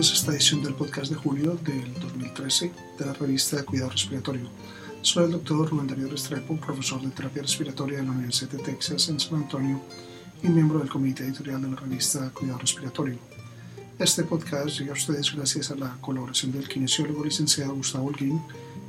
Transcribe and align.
ustedes 0.00 0.18
esta 0.18 0.32
edición 0.32 0.62
del 0.62 0.74
podcast 0.74 1.10
de 1.10 1.16
julio 1.16 1.58
del 1.62 1.92
2013 2.00 2.72
de 2.98 3.04
la 3.04 3.12
revista 3.12 3.56
de 3.56 3.64
Cuidado 3.64 3.90
Respiratorio. 3.90 4.48
Soy 5.02 5.24
el 5.24 5.32
doctor 5.32 5.68
Rubén 5.68 5.88
Darío 5.88 6.08
Restrepo, 6.08 6.56
profesor 6.56 7.02
de 7.02 7.10
terapia 7.10 7.42
respiratoria 7.42 7.98
de 7.98 8.04
la 8.04 8.12
Universidad 8.12 8.52
de 8.52 8.62
Texas 8.62 9.10
en 9.10 9.20
San 9.20 9.42
Antonio 9.42 9.78
y 10.42 10.48
miembro 10.48 10.78
del 10.78 10.88
comité 10.88 11.24
editorial 11.24 11.60
de 11.60 11.68
la 11.68 11.76
revista 11.76 12.30
Cuidado 12.30 12.60
Respiratorio. 12.60 13.18
Este 13.98 14.24
podcast 14.24 14.78
llega 14.78 14.92
a 14.92 14.94
ustedes 14.94 15.34
gracias 15.34 15.70
a 15.70 15.74
la 15.74 15.98
colaboración 16.00 16.52
del 16.52 16.66
kinesiólogo 16.66 17.22
licenciado 17.22 17.74
Gustavo 17.74 18.06
Holguín, 18.06 18.40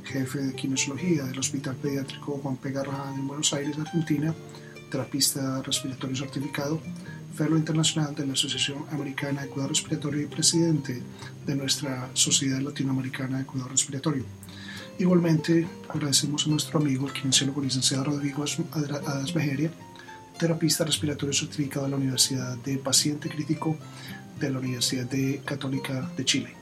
jefe 0.04 0.38
de 0.38 0.54
kinesiología 0.54 1.24
del 1.24 1.38
Hospital 1.38 1.76
Pediátrico 1.76 2.38
Juan 2.42 2.56
P. 2.56 2.70
Garrahan 2.70 3.18
en 3.18 3.28
Buenos 3.28 3.52
Aires, 3.52 3.78
Argentina, 3.78 4.34
terapista 4.90 5.60
respiratorio 5.60 6.16
certificado, 6.16 6.80
Fellow 7.34 7.56
Internacional 7.56 8.14
de 8.14 8.26
la 8.26 8.34
Asociación 8.34 8.84
Americana 8.90 9.42
de 9.42 9.48
Cuidado 9.48 9.70
Respiratorio 9.70 10.22
y 10.22 10.26
presidente 10.26 11.02
de 11.46 11.54
nuestra 11.54 12.10
Sociedad 12.14 12.60
Latinoamericana 12.60 13.38
de 13.38 13.46
Cuidado 13.46 13.70
Respiratorio. 13.70 14.24
Igualmente, 14.98 15.66
agradecemos 15.88 16.46
a 16.46 16.50
nuestro 16.50 16.78
amigo, 16.78 17.06
el 17.06 17.12
kinesiólogo 17.12 17.62
licenciado 17.62 18.04
Rodrigo 18.04 18.44
Adasmejeria, 18.72 19.70
terapista 20.38 20.84
respiratorio 20.84 21.32
certificado 21.32 21.86
de 21.86 21.90
la 21.90 21.96
Universidad 21.96 22.56
de 22.58 22.76
Paciente 22.76 23.28
Crítico 23.28 23.76
de 24.38 24.50
la 24.50 24.58
Universidad 24.58 25.06
de 25.06 25.40
Católica 25.44 26.10
de 26.16 26.24
Chile. 26.24 26.54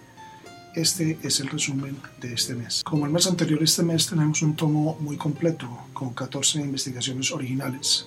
Este 0.77 1.19
es 1.23 1.41
el 1.41 1.49
resumen 1.49 1.97
de 2.21 2.33
este 2.33 2.55
mes. 2.55 2.83
Como 2.85 3.05
el 3.05 3.13
mes 3.13 3.27
anterior, 3.27 3.61
este 3.63 3.83
mes 3.83 4.07
tenemos 4.07 4.41
un 4.43 4.55
tomo 4.55 4.97
muy 5.01 5.17
completo 5.17 5.69
con 5.93 6.15
14 6.15 6.61
investigaciones 6.61 7.33
originales 7.33 8.07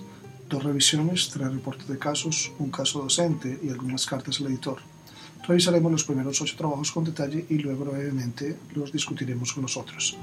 dos 0.54 0.62
revisiones, 0.62 1.30
tres 1.30 1.52
reportes 1.52 1.88
de 1.88 1.98
casos, 1.98 2.52
un 2.60 2.70
caso 2.70 3.02
docente 3.02 3.58
y 3.62 3.70
algunas 3.70 4.06
cartas 4.06 4.40
al 4.40 4.46
editor. 4.46 4.78
Revisaremos 5.46 5.90
los 5.90 6.04
primeros 6.04 6.40
ocho 6.40 6.56
trabajos 6.56 6.92
con 6.92 7.04
detalle 7.04 7.44
y 7.48 7.58
luego 7.58 7.84
brevemente 7.84 8.56
los 8.74 8.92
discutiremos 8.92 9.52
con 9.52 9.62
los 9.62 9.76
otros. 9.76 10.16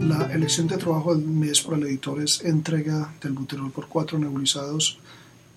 La 0.00 0.32
elección 0.32 0.66
de 0.66 0.78
trabajo 0.78 1.14
del 1.14 1.26
mes 1.26 1.60
por 1.60 1.74
el 1.76 1.84
editor 1.84 2.22
es 2.22 2.42
entrega 2.42 3.12
del 3.22 3.32
buterol 3.32 3.70
por 3.70 3.86
cuatro 3.86 4.18
nebulizados 4.18 4.98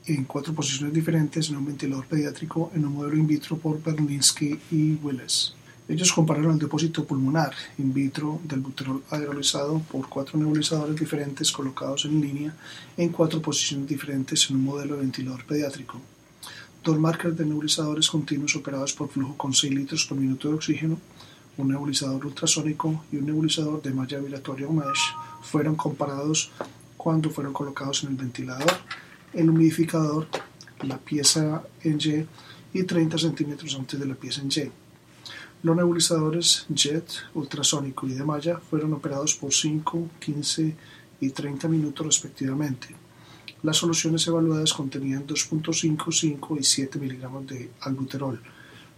en 0.05 0.25
cuatro 0.25 0.53
posiciones 0.53 0.93
diferentes 0.93 1.49
en 1.49 1.55
un 1.55 1.65
ventilador 1.65 2.05
pediátrico 2.07 2.71
en 2.75 2.85
un 2.85 2.93
modelo 2.93 3.15
in 3.15 3.25
vitro 3.25 3.57
por 3.57 3.81
Berlinsky 3.81 4.59
y 4.69 4.95
Willis. 4.95 5.55
Ellos 5.88 6.11
compararon 6.11 6.53
el 6.53 6.59
depósito 6.59 7.05
pulmonar 7.05 7.53
in 7.78 7.94
vitro 7.94 8.41
del 8.44 8.61
buterol 8.61 9.03
aerolizado 9.11 9.80
por 9.92 10.09
cuatro 10.09 10.39
nebulizadores 10.39 10.95
diferentes 10.95 11.52
colocados 11.52 12.05
en 12.05 12.19
línea 12.19 12.55
en 12.97 13.09
cuatro 13.09 13.39
posiciones 13.39 13.88
diferentes 13.88 14.50
en 14.50 14.55
un 14.55 14.64
modelo 14.64 14.95
de 14.95 15.02
ventilador 15.02 15.45
pediátrico. 15.45 16.02
Dos 16.83 16.97
marcas 16.97 17.38
de 17.38 17.45
nebulizadores 17.45 18.09
continuos 18.09 18.55
operados 18.55 18.94
por 18.94 19.09
flujo 19.09 19.38
con 19.38 19.53
6 19.53 19.73
litros 19.73 20.05
por 20.05 20.17
minuto 20.17 20.50
de 20.50 20.55
oxígeno, 20.55 20.97
un 21.58 21.67
nebulizador 21.67 22.25
ultrasónico 22.25 23.05
y 23.11 23.17
un 23.17 23.27
nebulizador 23.27 23.81
de 23.81 23.94
malla 23.94 24.17
vibratoria 24.17 24.67
mesh 24.67 25.14
fueron 25.44 25.75
comparados 25.75 26.52
cuando 26.97 27.30
fueron 27.30 27.53
colocados 27.53 28.03
en 28.03 28.09
el 28.09 28.16
ventilador, 28.16 28.72
el 29.33 29.52
humidificador, 29.52 30.27
la 30.81 30.97
pieza 30.97 31.61
en 31.83 31.99
Y 31.99 32.25
y 32.80 32.83
30 32.83 33.17
centímetros 33.20 33.75
antes 33.75 33.99
de 33.99 34.05
la 34.08 34.16
pieza 34.16 34.42
en 34.42 34.47
Y. 34.47 34.84
Los 35.66 35.75
nebulizadores 35.75 36.67
JET, 36.75 37.08
ultrasónico 37.33 38.05
y 38.05 38.13
de 38.13 38.23
malla 38.23 38.59
fueron 38.59 38.94
operados 38.94 39.33
por 39.33 39.52
5, 39.52 40.09
15 40.19 40.75
y 41.21 41.30
30 41.31 41.67
minutos 41.67 42.05
respectivamente. 42.05 42.89
Las 43.63 43.77
soluciones 43.77 44.27
evaluadas 44.27 44.73
contenían 44.73 45.25
2.5, 45.25 46.13
5 46.13 46.58
y 46.59 46.63
7 46.63 46.99
miligramos 46.99 47.47
de 47.47 47.71
albuterol. 47.81 48.39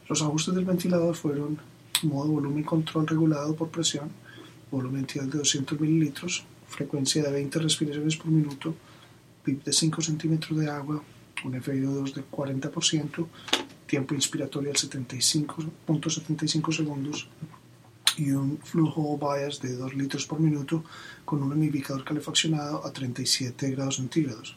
Los 0.09 0.21
ajustes 0.21 0.55
del 0.55 0.65
ventilador 0.65 1.15
fueron 1.15 1.57
modo 2.03 2.33
volumen 2.33 2.65
control 2.65 3.07
regulado 3.07 3.55
por 3.55 3.69
presión, 3.69 4.09
volumen 4.69 5.07
ideal 5.09 5.29
de 5.29 5.37
200 5.37 5.79
mililitros, 5.79 6.43
frecuencia 6.67 7.23
de 7.23 7.31
20 7.31 7.59
respiraciones 7.59 8.17
por 8.17 8.27
minuto, 8.27 8.75
PIP 9.41 9.63
de 9.63 9.71
5 9.71 10.01
centímetros 10.01 10.59
de 10.59 10.69
agua, 10.69 11.01
un 11.45 11.53
FiO2 11.53 12.13
de 12.13 12.25
40%, 12.29 13.25
tiempo 13.87 14.13
inspiratorio 14.13 14.69
al 14.69 14.75
75.75 14.75 16.75
segundos 16.75 17.27
y 18.17 18.31
un 18.31 18.59
flujo 18.59 19.17
bias 19.17 19.61
de 19.61 19.75
2 19.75 19.95
litros 19.95 20.25
por 20.25 20.39
minuto 20.39 20.83
con 21.23 21.41
un 21.41 21.53
humidificador 21.53 22.03
calefaccionado 22.03 22.85
a 22.85 22.91
37 22.91 23.71
grados 23.71 23.95
centígrados. 23.95 24.55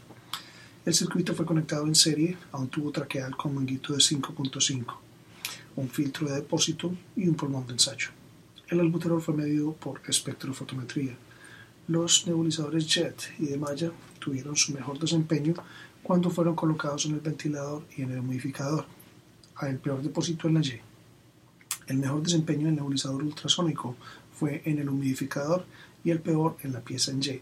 El 0.85 0.95
circuito 0.95 1.35
fue 1.35 1.47
conectado 1.47 1.87
en 1.87 1.95
serie 1.95 2.37
a 2.53 2.59
un 2.59 2.69
tubo 2.69 2.91
traqueal 2.91 3.37
con 3.37 3.55
manguito 3.55 3.93
de 3.93 3.99
5.5, 3.99 4.97
un 5.77 5.89
filtro 5.89 6.29
de 6.29 6.37
depósito 6.37 6.93
y 7.17 7.29
un 7.29 7.35
pulmón 7.35 7.67
de 7.67 7.75
ensayo. 7.75 8.09
El 8.69 8.81
albuterol 8.81 9.21
fue 9.21 9.35
medido 9.35 9.73
por 9.73 10.01
espectrofotometría. 10.09 11.17
Los 11.87 12.27
nebulizadores 12.27 12.87
JET 12.87 13.35
y 13.39 13.47
de 13.47 13.59
malla 13.59 13.93
tuvieron 14.19 14.57
su 14.57 14.73
mejor 14.73 14.99
desempeño 14.99 15.55
cuando 16.03 16.31
fueron 16.31 16.55
colocados 16.55 17.05
en 17.07 17.15
el 17.15 17.21
ventilador 17.21 17.85
y 17.97 18.03
en 18.03 18.13
el 18.13 18.21
humidificador 18.21 18.87
el 19.69 19.79
peor 19.79 20.03
depósito 20.03 20.49
en 20.49 20.55
la 20.55 20.61
Y. 20.61 20.81
El 21.87 21.99
mejor 21.99 22.23
desempeño 22.23 22.67
del 22.67 22.77
nebulizador 22.77 23.23
ultrasónico 23.23 23.97
fue 24.33 24.63
en 24.65 24.79
el 24.79 24.89
humidificador 24.89 25.65
y 26.05 26.11
el 26.11 26.21
peor 26.21 26.57
en 26.63 26.73
la 26.73 26.81
pieza 26.81 27.11
en 27.11 27.23
Y. 27.23 27.41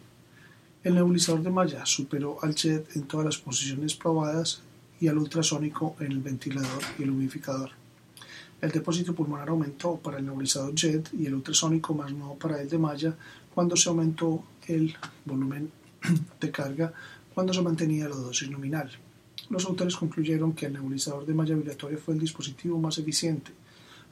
El 0.84 0.95
nebulizador 0.95 1.43
de 1.43 1.51
malla 1.51 1.84
superó 1.87 2.39
al 2.43 2.55
JET 2.55 2.97
en 2.97 3.03
todas 3.03 3.27
las 3.27 3.39
posiciones 3.39 3.95
probadas 3.95 4.62
y 5.01 5.09
al 5.09 5.19
ultrasónico 5.19 5.97
en 6.01 6.12
el 6.12 6.21
ventilador 6.21 6.83
y 6.99 7.03
el 7.03 7.11
humidificador. 7.11 7.71
El 8.61 8.71
depósito 8.71 9.15
pulmonar 9.15 9.50
aumentó 9.50 9.97
para 9.97 10.19
el 10.19 10.27
nebulizador 10.27 10.75
JET 10.75 11.11
y 11.12 11.27
el 11.27 11.35
ultrasónico, 11.35 11.95
más 11.95 12.12
no 12.12 12.35
para 12.35 12.61
el 12.61 12.69
de 12.69 12.79
malla, 12.79 13.17
cuando 13.55 13.77
se 13.77 13.89
aumentó 13.89 14.45
el 14.67 14.97
volumen 15.25 15.71
de 16.41 16.50
carga 16.50 16.93
cuando 17.39 17.55
se 17.55 17.62
mantenía 17.62 18.09
la 18.09 18.17
dosis 18.17 18.50
nominal. 18.50 18.91
Los 19.51 19.65
autores 19.65 19.97
concluyeron 19.97 20.53
que 20.53 20.67
el 20.67 20.75
nebulizador 20.75 21.25
de 21.25 21.33
malla 21.33 21.55
vibratoria 21.55 21.97
fue 21.97 22.15
el 22.15 22.21
dispositivo 22.21 22.79
más 22.79 22.99
eficiente. 22.99 23.51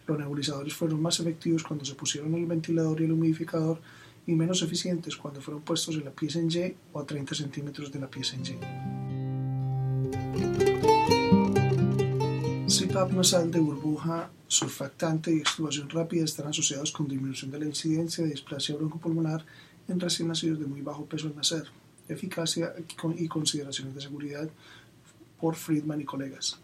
Los 0.07 0.19
nebulizadores 0.19 0.73
fueron 0.73 1.03
más 1.03 1.21
efectivos 1.21 1.63
cuando 1.63 1.85
se 1.85 1.95
pusieron 1.95 2.35
el 2.35 2.47
ventilador 2.47 3.01
y 3.01 3.05
el 3.05 3.13
humidificador 3.13 3.81
y 4.27 4.33
menos 4.33 4.63
eficientes 4.63 5.17
cuando 5.17 5.41
fueron 5.43 5.63
puestos 5.63 5.95
en 5.97 6.05
la 6.05 6.11
pieza 6.11 6.39
en 6.39 6.51
Y 6.51 6.75
o 6.93 7.01
a 7.01 7.07
30 7.07 7.35
centímetros 7.35 7.93
de 7.93 8.01
la 8.01 8.09
pieza 8.09 8.37
en 8.37 8.47
Y. 8.47 8.57
CPAP 12.67 13.13
nasal 13.13 13.51
de 13.51 13.61
burbuja, 13.61 14.31
surfactante 14.49 15.35
y 15.35 15.39
extubación 15.39 15.89
rápida 15.91 16.25
están 16.25 16.49
asociados 16.49 16.93
con 16.93 17.09
disminución 17.09 17.51
de 17.51 17.61
la 17.61 17.67
incidencia 17.67 18.25
de 18.25 18.31
displasia 18.31 18.75
broncopulmonar 18.75 19.45
en 19.87 20.01
recién 20.01 20.29
nacidos 20.29 20.59
de 20.59 20.67
muy 20.67 20.81
bajo 20.81 21.05
peso 21.05 21.29
al 21.29 21.37
nacer, 21.37 21.65
eficacia 22.09 22.75
y 23.19 23.29
consideraciones 23.29 23.95
de 23.95 24.01
seguridad 24.01 24.49
por 25.41 25.57
Friedman 25.57 26.01
y 26.01 26.05
colegas. 26.05 26.59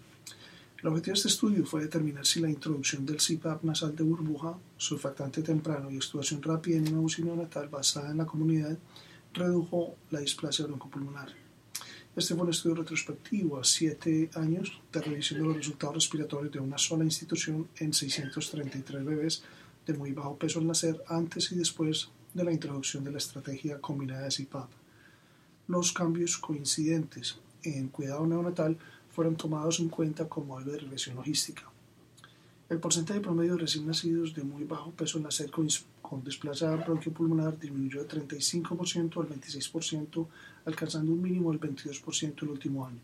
El 0.83 0.89
objetivo 0.89 1.13
de 1.13 1.19
este 1.19 1.29
estudio 1.29 1.65
fue 1.65 1.83
determinar 1.83 2.27
si 2.27 2.41
la 2.41 2.51
introducción 2.51 3.07
del 3.07 3.19
CPAP 3.19 3.63
nasal 3.63 3.95
de 3.95 4.03
burbuja, 4.03 4.59
surfactante 4.77 5.41
temprano 5.43 5.91
y 5.91 5.97
extubación 5.97 6.43
rápida 6.43 6.79
en 6.79 6.89
una 6.89 7.01
UCI 7.01 7.23
neonatal 7.23 7.69
basada 7.69 8.11
en 8.11 8.19
la 8.19 8.27
comunidad 8.27 8.77
redujo 9.33 9.95
la 10.11 10.21
displasia 10.21 10.67
broncopulmonar. 10.67 11.29
Este 12.15 12.35
fue 12.35 12.43
un 12.43 12.51
estudio 12.51 12.75
retrospectivo 12.75 13.59
a 13.59 13.65
siete 13.65 14.29
años 14.35 14.81
de 14.93 15.01
revisión 15.01 15.41
de 15.41 15.47
los 15.47 15.57
resultados 15.57 15.95
respiratorios 15.95 16.53
de 16.53 16.59
una 16.59 16.77
sola 16.79 17.05
institución 17.05 17.69
en 17.79 17.95
633 17.95 19.05
bebés 19.05 19.43
de 19.87 19.95
muy 19.95 20.13
bajo 20.13 20.37
peso 20.37 20.59
al 20.59 20.67
nacer 20.67 21.03
antes 21.09 21.53
y 21.53 21.55
después 21.55 22.11
de 22.35 22.45
la 22.45 22.53
introducción 22.53 23.05
de 23.05 23.13
la 23.13 23.19
estrategia 23.19 23.79
combinada 23.81 24.25
de 24.25 24.45
CPAP. 24.45 24.69
Los 25.69 25.93
cambios 25.93 26.39
coincidentes 26.39 27.39
en 27.63 27.89
cuidado 27.89 28.27
neonatal 28.27 28.77
fueron 29.11 29.37
tomados 29.37 29.81
en 29.81 29.89
cuenta 29.89 30.29
como 30.29 30.55
modelo 30.55 30.73
de 30.73 30.79
regresión 30.79 31.17
logística. 31.17 31.63
El 32.69 32.79
porcentaje 32.79 33.21
promedio 33.21 33.55
de 33.55 33.61
recién 33.61 33.87
nacidos 33.87 34.33
de 34.35 34.43
muy 34.43 34.65
bajo 34.65 34.93
peso 34.93 35.19
en 35.19 35.25
nacer 35.25 35.51
con, 35.51 35.69
con 36.01 36.25
displasia 36.25 36.75
bronquiopulmonar 36.77 37.59
disminuyó 37.59 38.03
de 38.03 38.09
35% 38.09 39.21
al 39.21 39.29
26%, 39.29 40.27
alcanzando 40.65 41.13
un 41.13 41.21
mínimo 41.21 41.53
del 41.53 41.61
22% 41.61 42.43
el 42.43 42.49
último 42.49 42.87
año. 42.87 43.01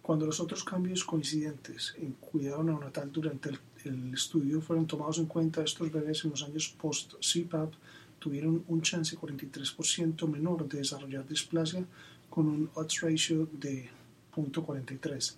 Cuando 0.00 0.26
los 0.26 0.38
otros 0.38 0.62
cambios 0.62 1.04
coincidentes 1.04 1.94
en 1.98 2.12
cuidado 2.12 2.62
neonatal 2.62 3.10
durante 3.10 3.50
el, 3.50 3.58
el 3.84 4.14
estudio 4.14 4.60
fueron 4.60 4.86
tomados 4.86 5.18
en 5.18 5.26
cuenta, 5.26 5.62
estos 5.62 5.90
bebés 5.90 6.24
en 6.24 6.30
los 6.30 6.42
años 6.44 6.74
post-CPAP 6.80 7.72
tuvieron 8.18 8.64
un 8.68 8.82
chance 8.82 9.16
43% 9.16 10.28
menor 10.28 10.68
de 10.68 10.78
desarrollar 10.78 11.26
displasia 11.26 11.84
con 12.32 12.48
un 12.48 12.70
odds 12.76 13.02
ratio 13.02 13.46
de 13.52 13.90
0.43. 14.34 15.34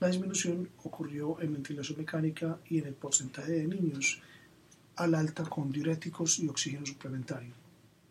La 0.00 0.08
disminución 0.08 0.68
ocurrió 0.82 1.40
en 1.40 1.52
ventilación 1.52 1.96
mecánica 1.98 2.58
y 2.68 2.78
en 2.78 2.86
el 2.86 2.94
porcentaje 2.94 3.52
de 3.52 3.68
niños 3.68 4.20
al 4.96 5.14
alta 5.14 5.44
con 5.44 5.70
diuréticos 5.70 6.40
y 6.40 6.48
oxígeno 6.48 6.84
suplementario. 6.84 7.54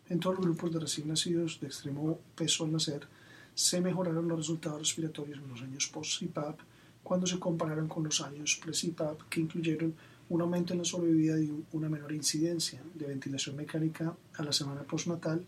En 0.08 0.20
todos 0.20 0.36
los 0.36 0.46
grupos 0.46 0.72
de 0.72 0.80
recién 0.80 1.08
nacidos 1.08 1.60
de 1.60 1.66
extremo 1.66 2.18
peso 2.34 2.64
al 2.64 2.72
nacer, 2.72 3.06
se 3.54 3.82
mejoraron 3.82 4.26
los 4.26 4.38
resultados 4.38 4.78
respiratorios 4.78 5.40
en 5.40 5.48
los 5.50 5.60
años 5.60 5.90
post-CPAP 5.92 6.60
cuando 7.02 7.26
se 7.26 7.38
compararon 7.38 7.88
con 7.88 8.04
los 8.04 8.22
años 8.22 8.58
pre-CPAP 8.64 9.28
que 9.28 9.40
incluyeron 9.42 9.94
un 10.30 10.40
aumento 10.40 10.72
en 10.72 10.78
la 10.78 10.86
sobrevida 10.86 11.38
y 11.38 11.52
una 11.72 11.90
menor 11.90 12.12
incidencia 12.12 12.80
de 12.94 13.06
ventilación 13.06 13.54
mecánica 13.54 14.16
a 14.38 14.42
la 14.42 14.52
semana 14.54 14.82
postnatal, 14.82 15.44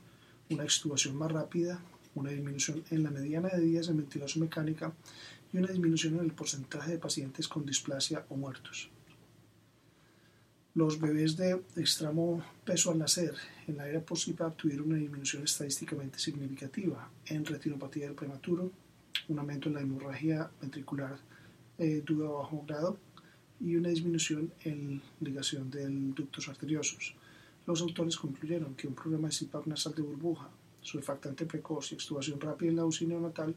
una 0.51 0.65
extubación 0.65 1.17
más 1.17 1.33
rápida, 1.33 1.81
una 2.15 2.31
disminución 2.31 2.85
en 2.91 3.03
la 3.03 3.11
mediana 3.11 3.49
de 3.49 3.61
días 3.61 3.89
en 3.89 3.99
ventilación 3.99 4.45
mecánica 4.45 4.93
y 5.53 5.59
una 5.59 5.69
disminución 5.69 6.15
en 6.15 6.25
el 6.25 6.33
porcentaje 6.33 6.93
de 6.93 6.99
pacientes 6.99 7.49
con 7.49 7.65
displasia 7.65 8.25
o 8.29 8.37
muertos. 8.37 8.91
Los 10.75 11.01
bebés 11.01 11.37
de 11.37 11.63
extremo 11.77 12.45
peso 12.65 12.91
al 12.91 12.99
nacer 12.99 13.35
en 13.69 13.77
la 13.77 13.89
era 13.89 14.01
post-CPAP 14.01 14.57
tuvieron 14.57 14.89
una 14.89 14.97
disminución 14.97 15.45
estadísticamente 15.45 16.19
significativa 16.19 17.09
en 17.27 17.45
retinopatía 17.45 18.07
del 18.07 18.17
prematuro, 18.17 18.73
un 19.29 19.39
aumento 19.39 19.69
en 19.69 19.75
la 19.77 19.83
hemorragia 19.83 20.51
ventricular 20.61 21.17
eh, 21.79 22.03
bajo 22.09 22.65
grado 22.67 22.99
y 23.61 23.77
una 23.77 23.91
disminución 23.91 24.53
en 24.65 25.01
ligación 25.21 25.71
de 25.71 25.87
ductos 25.89 26.49
arteriosos. 26.49 27.15
Los 27.67 27.81
autores 27.81 28.17
concluyeron 28.17 28.75
que 28.75 28.89
un 28.89 28.95
programa 28.95 29.29
de 29.29 29.35
CPAP 29.35 29.67
nasal 29.67 29.95
de 29.95 30.03
burbuja, 30.03 30.51
surfactante 30.85 31.47
precoz 31.47 31.91
y 31.91 31.95
extubación 31.97 32.41
rápida 32.41 32.71
en 32.71 32.77
la 32.77 32.85
UCI 32.85 33.07
neonatal 33.07 33.55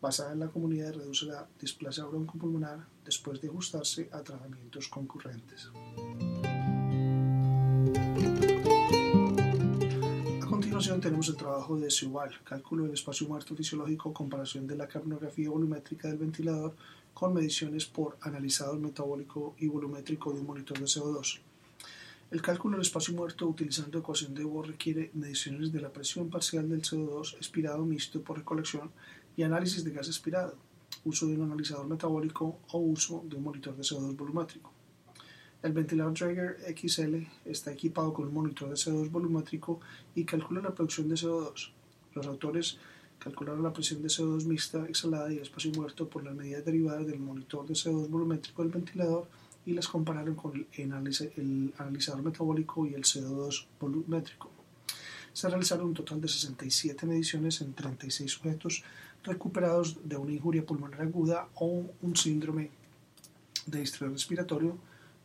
basada 0.00 0.32
en 0.32 0.40
la 0.40 0.48
comunidad 0.48 0.94
reduce 0.94 1.26
la 1.26 1.46
displasia 1.60 2.04
broncopulmonar 2.04 2.86
después 3.04 3.40
de 3.40 3.48
ajustarse 3.48 4.08
a 4.12 4.22
tratamientos 4.22 4.88
concurrentes. 4.88 5.70
tenemos 11.00 11.28
el 11.28 11.36
trabajo 11.36 11.76
de 11.76 11.90
Subal, 11.90 12.30
cálculo 12.44 12.84
del 12.84 12.94
espacio 12.94 13.26
muerto 13.26 13.54
fisiológico, 13.54 14.12
comparación 14.12 14.66
de 14.66 14.76
la 14.76 14.86
capnografía 14.86 15.50
volumétrica 15.50 16.06
del 16.06 16.18
ventilador 16.18 16.74
con 17.12 17.34
mediciones 17.34 17.84
por 17.84 18.16
analizador 18.20 18.78
metabólico 18.78 19.54
y 19.58 19.66
volumétrico 19.66 20.32
de 20.32 20.40
un 20.40 20.46
monitor 20.46 20.78
de 20.78 20.84
CO2. 20.84 21.40
El 22.30 22.42
cálculo 22.42 22.76
del 22.76 22.82
espacio 22.82 23.14
muerto 23.14 23.48
utilizando 23.48 23.98
ecuación 23.98 24.34
de 24.34 24.44
Bohr 24.44 24.68
requiere 24.68 25.10
mediciones 25.14 25.72
de 25.72 25.80
la 25.80 25.90
presión 25.90 26.28
parcial 26.28 26.68
del 26.68 26.82
CO2 26.82 27.36
expirado 27.36 27.86
mixto 27.86 28.20
por 28.20 28.36
recolección 28.36 28.90
y 29.34 29.44
análisis 29.44 29.82
de 29.82 29.92
gas 29.92 30.08
expirado, 30.08 30.54
uso 31.04 31.26
de 31.26 31.36
un 31.36 31.44
analizador 31.44 31.86
metabólico 31.86 32.58
o 32.70 32.78
uso 32.80 33.24
de 33.26 33.36
un 33.36 33.44
monitor 33.44 33.74
de 33.74 33.82
CO2 33.82 34.14
volumétrico. 34.14 34.70
El 35.62 35.72
ventilador 35.72 36.12
Draeger 36.12 36.58
XL 36.76 37.14
está 37.46 37.72
equipado 37.72 38.12
con 38.12 38.28
un 38.28 38.34
monitor 38.34 38.68
de 38.68 38.74
CO2 38.74 39.10
volumétrico 39.10 39.80
y 40.14 40.24
calcula 40.24 40.60
la 40.60 40.74
producción 40.74 41.08
de 41.08 41.14
CO2. 41.14 41.72
Los 42.12 42.26
autores 42.26 42.76
calcularon 43.18 43.62
la 43.62 43.72
presión 43.72 44.02
de 44.02 44.08
CO2 44.08 44.44
mixta 44.44 44.84
exhalada 44.84 45.32
y 45.32 45.36
el 45.36 45.42
espacio 45.44 45.72
muerto 45.72 46.06
por 46.06 46.24
las 46.24 46.34
medidas 46.34 46.62
derivadas 46.62 47.06
del 47.06 47.20
monitor 47.20 47.66
de 47.66 47.72
CO2 47.72 48.10
volumétrico 48.10 48.62
del 48.62 48.72
ventilador 48.72 49.26
y 49.68 49.74
las 49.74 49.86
compararon 49.86 50.34
con 50.34 50.56
el, 50.56 50.66
el 50.72 51.74
analizador 51.76 52.22
metabólico 52.22 52.86
y 52.86 52.94
el 52.94 53.02
CO2 53.02 53.66
volumétrico. 53.78 54.50
Se 55.34 55.46
realizaron 55.46 55.88
un 55.88 55.94
total 55.94 56.22
de 56.22 56.28
67 56.28 57.04
mediciones 57.04 57.60
en 57.60 57.74
36 57.74 58.30
sujetos 58.30 58.82
recuperados 59.22 59.98
de 60.02 60.16
una 60.16 60.32
injuria 60.32 60.64
pulmonar 60.64 61.02
aguda 61.02 61.48
o 61.56 61.84
un 62.00 62.16
síndrome 62.16 62.70
de 63.66 63.80
distrés 63.80 64.10
respiratorio 64.10 64.78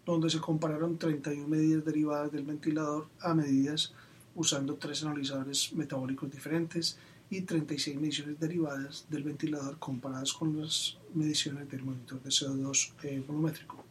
donde 0.06 0.30
se 0.30 0.42
compararon 0.42 0.98
31 0.98 1.48
medidas 1.48 1.86
derivadas 1.86 2.30
del 2.30 2.44
ventilador 2.44 3.07
a 3.22 3.34
medidas 3.34 3.94
usando 4.36 4.75
tres 4.75 5.04
analizadores 5.04 5.72
metabólicos 5.72 6.30
diferentes 6.30 6.98
y 7.30 7.42
36 7.42 7.96
mediciones 7.96 8.38
derivadas 8.42 9.06
del 9.10 9.24
ventilador 9.24 9.80
comparadas 9.80 10.34
con 10.34 10.60
las 10.60 10.98
mediciones 11.13 11.72
del 11.72 11.84
monitor 11.84 12.22
de 12.22 12.30
CO2 12.30 12.92
eh, 13.04 13.24
volumétrico. 13.25 13.82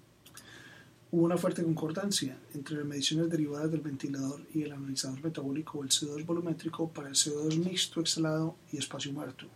Hubo 1.12 1.24
una 1.24 1.36
fuerte 1.36 1.62
concordancia 1.62 2.36
entre 2.54 2.76
las 2.76 2.84
mediciones 2.84 3.30
derivadas 3.30 3.70
del 3.70 3.82
ventilador 3.82 4.40
y 4.52 4.62
el 4.62 4.72
analizador 4.72 5.22
metabólico 5.22 5.78
o 5.78 5.84
el 5.84 5.90
CO2 5.90 6.26
volumétrico 6.26 6.88
para 6.88 7.08
el 7.08 7.14
CO2 7.14 7.56
mixto 7.58 8.00
exhalado 8.00 8.56
y 8.72 8.78
espacio 8.78 9.12
muerto 9.12 9.46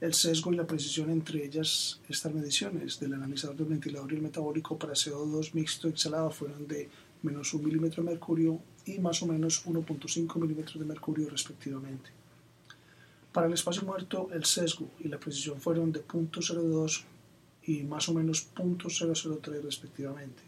el 0.00 0.14
sesgo 0.14 0.52
y 0.52 0.56
la 0.56 0.66
precisión 0.66 1.10
entre 1.10 1.44
ellas, 1.44 2.00
estas 2.08 2.32
mediciones 2.32 3.00
del 3.00 3.14
analizador 3.14 3.56
del 3.56 3.66
ventilador 3.66 4.12
y 4.12 4.16
el 4.16 4.22
metabólico 4.22 4.78
para 4.78 4.92
CO2 4.92 5.54
mixto 5.54 5.88
exhalado 5.88 6.30
fueron 6.30 6.68
de 6.68 6.88
menos 7.22 7.52
1 7.52 7.66
milímetro 7.66 8.04
de 8.04 8.10
mercurio 8.10 8.60
y 8.86 8.98
más 9.00 9.22
o 9.22 9.26
menos 9.26 9.66
1.5 9.66 10.40
milímetros 10.40 10.78
de 10.78 10.84
mercurio 10.84 11.28
respectivamente. 11.28 12.10
Para 13.32 13.48
el 13.48 13.54
espacio 13.54 13.82
muerto, 13.82 14.28
el 14.32 14.44
sesgo 14.44 14.88
y 15.00 15.08
la 15.08 15.18
precisión 15.18 15.60
fueron 15.60 15.90
de 15.90 16.06
0.02 16.06 17.04
y 17.64 17.82
más 17.82 18.08
o 18.08 18.14
menos 18.14 18.48
0.003 18.54 19.62
respectivamente. 19.62 20.47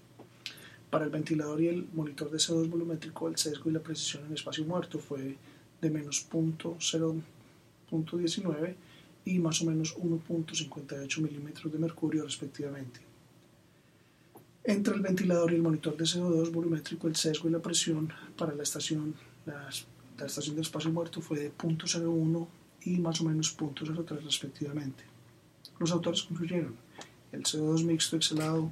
Para 0.91 1.05
el 1.05 1.11
ventilador 1.11 1.63
y 1.63 1.69
el 1.69 1.87
monitor 1.93 2.29
de 2.31 2.39
CO2 2.39 2.69
volumétrico, 2.69 3.29
el 3.29 3.37
sesgo 3.37 3.71
y 3.71 3.73
la 3.73 3.81
precisión 3.81 4.27
en 4.27 4.35
espacio 4.35 4.65
muerto 4.65 4.99
fue 4.99 5.37
de 5.81 5.91
menos 5.91 6.29
0.19 6.29 8.75
y 9.25 9.39
más 9.39 9.63
o 9.63 9.67
menos 9.67 9.97
1.58 9.97 11.21
milímetros 11.21 11.73
de 11.73 11.79
mercurio 11.79 12.25
respectivamente. 12.25 13.01
Entre 14.65 14.95
el 14.95 15.01
ventilador 15.01 15.53
y 15.53 15.55
el 15.55 15.63
monitor 15.63 15.97
de 15.97 16.05
CO2 16.05 16.51
volumétrico, 16.51 17.09
el 17.09 17.17
sesgo 17.17 17.49
y 17.49 17.53
la 17.53 17.61
presión 17.61 18.13
para 18.37 18.55
la 18.55 18.63
estación, 18.63 19.15
la, 19.47 19.71
de 20.19 20.61
espacio 20.61 20.91
muerto 20.91 21.23
fue 21.23 21.39
de 21.39 21.57
0.01 21.57 22.47
y 22.83 22.99
más 22.99 23.21
o 23.21 23.25
menos 23.25 23.57
0.03 23.57 24.23
respectivamente. 24.23 25.05
Los 25.79 25.93
autores 25.93 26.23
concluyeron, 26.23 26.75
el 27.33 27.43
CO2 27.43 27.85
mixto 27.85 28.17
exhalado 28.17 28.71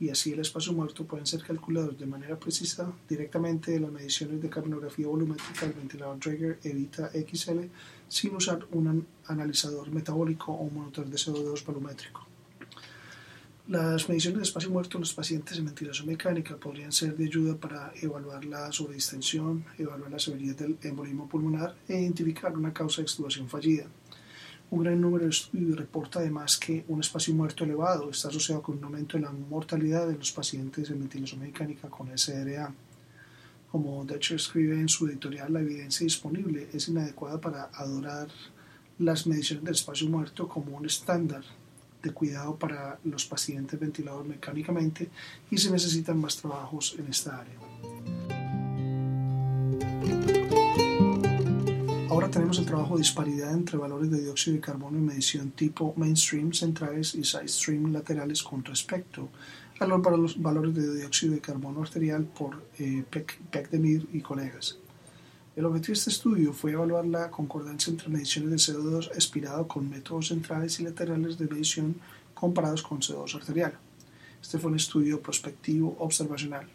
y 0.00 0.10
así 0.10 0.32
el 0.32 0.40
espacio 0.40 0.72
muerto 0.72 1.04
pueden 1.04 1.26
ser 1.26 1.42
calculados 1.42 1.98
de 1.98 2.06
manera 2.06 2.38
precisa 2.38 2.92
directamente 3.08 3.72
de 3.72 3.80
las 3.80 3.92
mediciones 3.92 4.42
de 4.42 4.50
capnografía 4.50 5.06
volumétrica 5.06 5.66
del 5.66 5.74
ventilador 5.74 6.18
Draeger 6.18 6.58
Evita 6.64 7.10
XL 7.10 7.60
sin 8.08 8.34
usar 8.34 8.66
un 8.72 9.06
analizador 9.26 9.90
metabólico 9.90 10.52
o 10.52 10.62
un 10.64 10.74
monitor 10.74 11.06
de 11.06 11.16
CO2 11.16 11.64
volumétrico. 11.64 12.26
Las 13.66 14.10
mediciones 14.10 14.40
de 14.40 14.42
espacio 14.42 14.68
muerto 14.68 14.98
en 14.98 15.00
los 15.00 15.14
pacientes 15.14 15.56
en 15.56 15.64
ventilación 15.64 16.06
mecánica 16.06 16.54
podrían 16.56 16.92
ser 16.92 17.16
de 17.16 17.24
ayuda 17.24 17.56
para 17.56 17.94
evaluar 18.02 18.44
la 18.44 18.70
sobredistensión, 18.70 19.64
evaluar 19.78 20.10
la 20.10 20.18
severidad 20.18 20.56
del 20.56 20.76
embolismo 20.82 21.26
pulmonar 21.26 21.74
e 21.88 21.98
identificar 21.98 22.54
una 22.58 22.74
causa 22.74 22.98
de 22.98 23.04
extubación 23.04 23.48
fallida. 23.48 23.86
Un 24.70 24.82
gran 24.82 25.00
número 25.00 25.24
de 25.24 25.30
estudios 25.30 25.76
reporta 25.76 26.18
además 26.18 26.56
que 26.56 26.84
un 26.88 27.00
espacio 27.00 27.34
muerto 27.34 27.64
elevado 27.64 28.10
está 28.10 28.28
asociado 28.28 28.62
con 28.62 28.78
un 28.78 28.84
aumento 28.84 29.16
de 29.16 29.22
la 29.22 29.30
mortalidad 29.30 30.08
de 30.08 30.16
los 30.16 30.32
pacientes 30.32 30.90
en 30.90 30.98
ventilación 30.98 31.40
mecánica 31.40 31.88
con 31.88 32.08
SRA. 32.16 32.72
Como 33.70 34.04
Dutcher 34.04 34.36
escribe 34.36 34.74
en 34.74 34.88
su 34.88 35.06
editorial, 35.06 35.52
la 35.52 35.60
evidencia 35.60 36.04
disponible 36.04 36.68
es 36.72 36.88
inadecuada 36.88 37.40
para 37.40 37.64
adorar 37.74 38.28
las 38.98 39.26
mediciones 39.26 39.64
del 39.64 39.74
espacio 39.74 40.08
muerto 40.08 40.48
como 40.48 40.76
un 40.76 40.86
estándar 40.86 41.44
de 42.02 42.10
cuidado 42.12 42.56
para 42.56 42.98
los 43.04 43.24
pacientes 43.26 43.80
ventilados 43.80 44.26
mecánicamente 44.26 45.08
y 45.50 45.58
se 45.58 45.70
necesitan 45.70 46.20
más 46.20 46.36
trabajos 46.36 46.94
en 46.98 47.06
esta 47.08 47.40
área. 47.40 47.58
El 52.64 52.70
trabajo 52.70 52.96
disparidad 52.96 53.52
entre 53.52 53.76
valores 53.76 54.10
de 54.10 54.22
dióxido 54.22 54.54
de 54.54 54.62
carbono 54.62 54.96
en 54.96 55.04
medición 55.04 55.50
tipo 55.50 55.92
mainstream 55.98 56.54
centrales 56.54 57.14
y 57.14 57.22
side 57.22 57.46
stream 57.46 57.92
laterales 57.92 58.42
con 58.42 58.64
respecto 58.64 59.28
a 59.78 59.86
los 59.86 60.40
valores 60.40 60.74
de 60.74 60.96
dióxido 60.96 61.34
de 61.34 61.42
carbono 61.42 61.82
arterial 61.82 62.24
por 62.24 62.64
eh, 62.78 63.04
y 64.14 64.20
colegas. 64.22 64.78
El 65.54 65.66
objetivo 65.66 65.92
de 65.92 65.98
este 65.98 66.08
estudio 66.08 66.54
fue 66.54 66.72
evaluar 66.72 67.04
la 67.04 67.30
concordancia 67.30 67.90
entre 67.90 68.08
mediciones 68.08 68.66
de 68.66 68.72
CO2 68.72 69.10
expirado 69.12 69.68
con 69.68 69.90
métodos 69.90 70.28
centrales 70.28 70.80
y 70.80 70.84
laterales 70.84 71.36
de 71.36 71.46
medición 71.46 71.96
comparados 72.32 72.82
con 72.82 73.00
CO2 73.00 73.34
arterial. 73.34 73.74
Este 74.40 74.58
fue 74.58 74.70
un 74.70 74.76
estudio 74.76 75.20
prospectivo 75.20 75.96
observacional. 75.98 76.66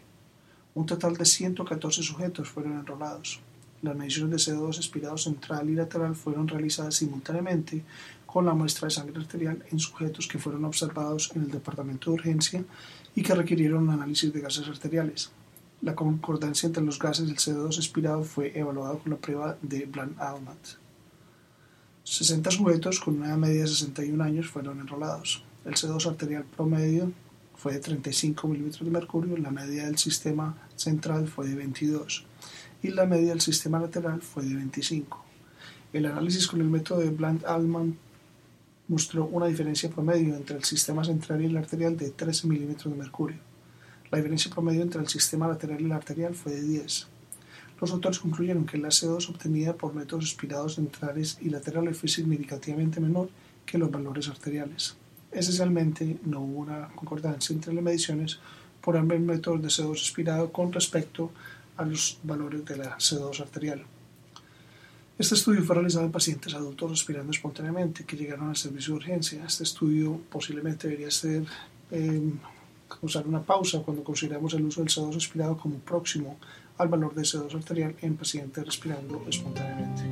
Un 0.72 0.86
total 0.86 1.16
de 1.16 1.24
114 1.24 2.04
sujetos 2.04 2.48
fueron 2.48 2.78
enrolados. 2.78 3.40
Las 3.82 3.96
mediciones 3.96 4.44
de 4.44 4.52
CO2 4.52 4.76
expirado 4.76 5.16
central 5.16 5.70
y 5.70 5.74
lateral 5.74 6.14
fueron 6.14 6.46
realizadas 6.46 6.96
simultáneamente 6.96 7.82
con 8.26 8.44
la 8.44 8.52
muestra 8.52 8.86
de 8.86 8.94
sangre 8.94 9.18
arterial 9.18 9.64
en 9.70 9.78
sujetos 9.78 10.28
que 10.28 10.38
fueron 10.38 10.66
observados 10.66 11.32
en 11.34 11.42
el 11.42 11.50
departamento 11.50 12.10
de 12.10 12.14
urgencia 12.14 12.64
y 13.14 13.22
que 13.22 13.34
requirieron 13.34 13.88
análisis 13.88 14.32
de 14.32 14.40
gases 14.40 14.68
arteriales. 14.68 15.30
La 15.80 15.94
concordancia 15.94 16.66
entre 16.66 16.84
los 16.84 16.98
gases 16.98 17.26
del 17.26 17.38
CO2 17.38 17.78
expirado 17.78 18.22
fue 18.22 18.52
evaluada 18.56 18.98
con 18.98 19.12
la 19.12 19.18
prueba 19.18 19.56
de 19.62 19.86
Bland-Almat. 19.86 20.58
60 22.04 22.50
sujetos 22.50 23.00
con 23.00 23.16
una 23.16 23.36
media 23.38 23.62
de 23.62 23.68
61 23.68 24.22
años 24.22 24.48
fueron 24.48 24.80
enrolados. 24.80 25.42
El 25.64 25.74
CO2 25.74 26.06
arterial 26.06 26.44
promedio 26.44 27.12
fue 27.56 27.72
de 27.72 27.80
35 27.80 28.46
milímetros 28.46 28.84
de 28.84 28.90
mercurio, 28.90 29.38
la 29.38 29.50
media 29.50 29.86
del 29.86 29.96
sistema 29.96 30.68
central 30.76 31.28
fue 31.28 31.48
de 31.48 31.54
22 31.54 32.26
y 32.82 32.88
la 32.88 33.06
media 33.06 33.30
del 33.30 33.40
sistema 33.40 33.78
lateral 33.78 34.20
fue 34.22 34.44
de 34.44 34.54
25. 34.54 35.24
El 35.92 36.06
análisis 36.06 36.46
con 36.46 36.60
el 36.60 36.68
método 36.68 37.00
de 37.00 37.10
Bland-Allman 37.10 37.96
mostró 38.88 39.26
una 39.26 39.46
diferencia 39.46 39.90
promedio 39.90 40.34
entre 40.34 40.56
el 40.56 40.64
sistema 40.64 41.04
central 41.04 41.42
y 41.42 41.46
el 41.46 41.56
arterial 41.56 41.96
de 41.96 42.10
13 42.10 42.46
milímetros 42.46 42.92
de 42.92 42.98
mercurio. 42.98 43.38
La 44.10 44.18
diferencia 44.18 44.50
promedio 44.50 44.82
entre 44.82 45.00
el 45.00 45.08
sistema 45.08 45.46
lateral 45.46 45.80
y 45.80 45.84
el 45.84 45.92
arterial 45.92 46.34
fue 46.34 46.52
de 46.52 46.62
10. 46.62 47.06
Los 47.80 47.92
autores 47.92 48.18
concluyeron 48.18 48.66
que 48.66 48.78
la 48.78 48.88
CO2 48.88 49.30
obtenida 49.30 49.74
por 49.74 49.94
métodos 49.94 50.24
expirados 50.24 50.74
centrales 50.74 51.38
y 51.40 51.50
laterales 51.50 51.96
fue 51.96 52.08
significativamente 52.08 53.00
menor 53.00 53.30
que 53.64 53.78
los 53.78 53.90
valores 53.90 54.28
arteriales. 54.28 54.96
Esencialmente, 55.32 56.18
no 56.24 56.40
hubo 56.40 56.60
una 56.60 56.88
concordancia 56.94 57.54
entre 57.54 57.72
las 57.72 57.84
mediciones 57.84 58.40
por 58.80 58.96
ambos 58.96 59.20
métodos 59.20 59.62
de 59.62 59.68
CO2 59.68 59.92
expirado 59.92 60.52
con 60.52 60.72
respecto 60.72 61.30
los 61.84 62.18
valores 62.22 62.64
de 62.64 62.76
la 62.76 62.96
CO2 62.98 63.40
arterial. 63.40 63.84
Este 65.20 65.34
estudio 65.34 65.62
fue 65.62 65.74
realizado 65.74 66.06
en 66.06 66.12
pacientes 66.12 66.54
adultos 66.54 66.90
respirando 66.90 67.30
espontáneamente 67.30 68.04
que 68.04 68.16
llegaron 68.16 68.48
al 68.48 68.56
servicio 68.56 68.94
de 68.94 69.00
urgencia. 69.00 69.44
Este 69.44 69.64
estudio 69.64 70.18
posiblemente 70.30 70.88
debería 70.88 71.10
ser 71.10 71.44
eh, 71.90 72.32
usar 73.02 73.26
una 73.26 73.42
pausa 73.42 73.82
cuando 73.82 74.02
consideramos 74.02 74.54
el 74.54 74.64
uso 74.64 74.80
del 74.80 74.88
CO2 74.88 75.14
expirado 75.16 75.58
como 75.58 75.76
próximo 75.76 76.38
al 76.78 76.88
valor 76.88 77.14
de 77.14 77.20
CO2 77.20 77.54
arterial 77.54 77.94
en 78.00 78.16
pacientes 78.16 78.64
respirando 78.64 79.22
espontáneamente. 79.28 80.02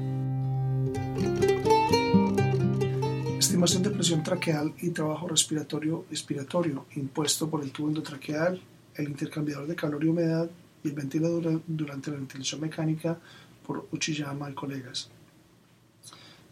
Estimación 3.38 3.82
de 3.82 3.90
presión 3.90 4.22
traqueal 4.22 4.74
y 4.82 4.90
trabajo 4.90 5.26
respiratorio 5.26 6.04
expiratorio 6.10 6.84
impuesto 6.96 7.48
por 7.48 7.62
el 7.62 7.72
tubo 7.72 7.88
endotraqueal, 7.88 8.60
el 8.94 9.08
intercambiador 9.08 9.66
de 9.66 9.74
calor 9.74 10.04
y 10.04 10.08
humedad 10.08 10.50
ventilador 10.92 11.62
durante 11.66 12.10
la 12.10 12.16
ventilación 12.16 12.60
mecánica 12.60 13.18
por 13.66 13.86
Uchiyama 13.92 14.50
y 14.50 14.54
colegas. 14.54 15.10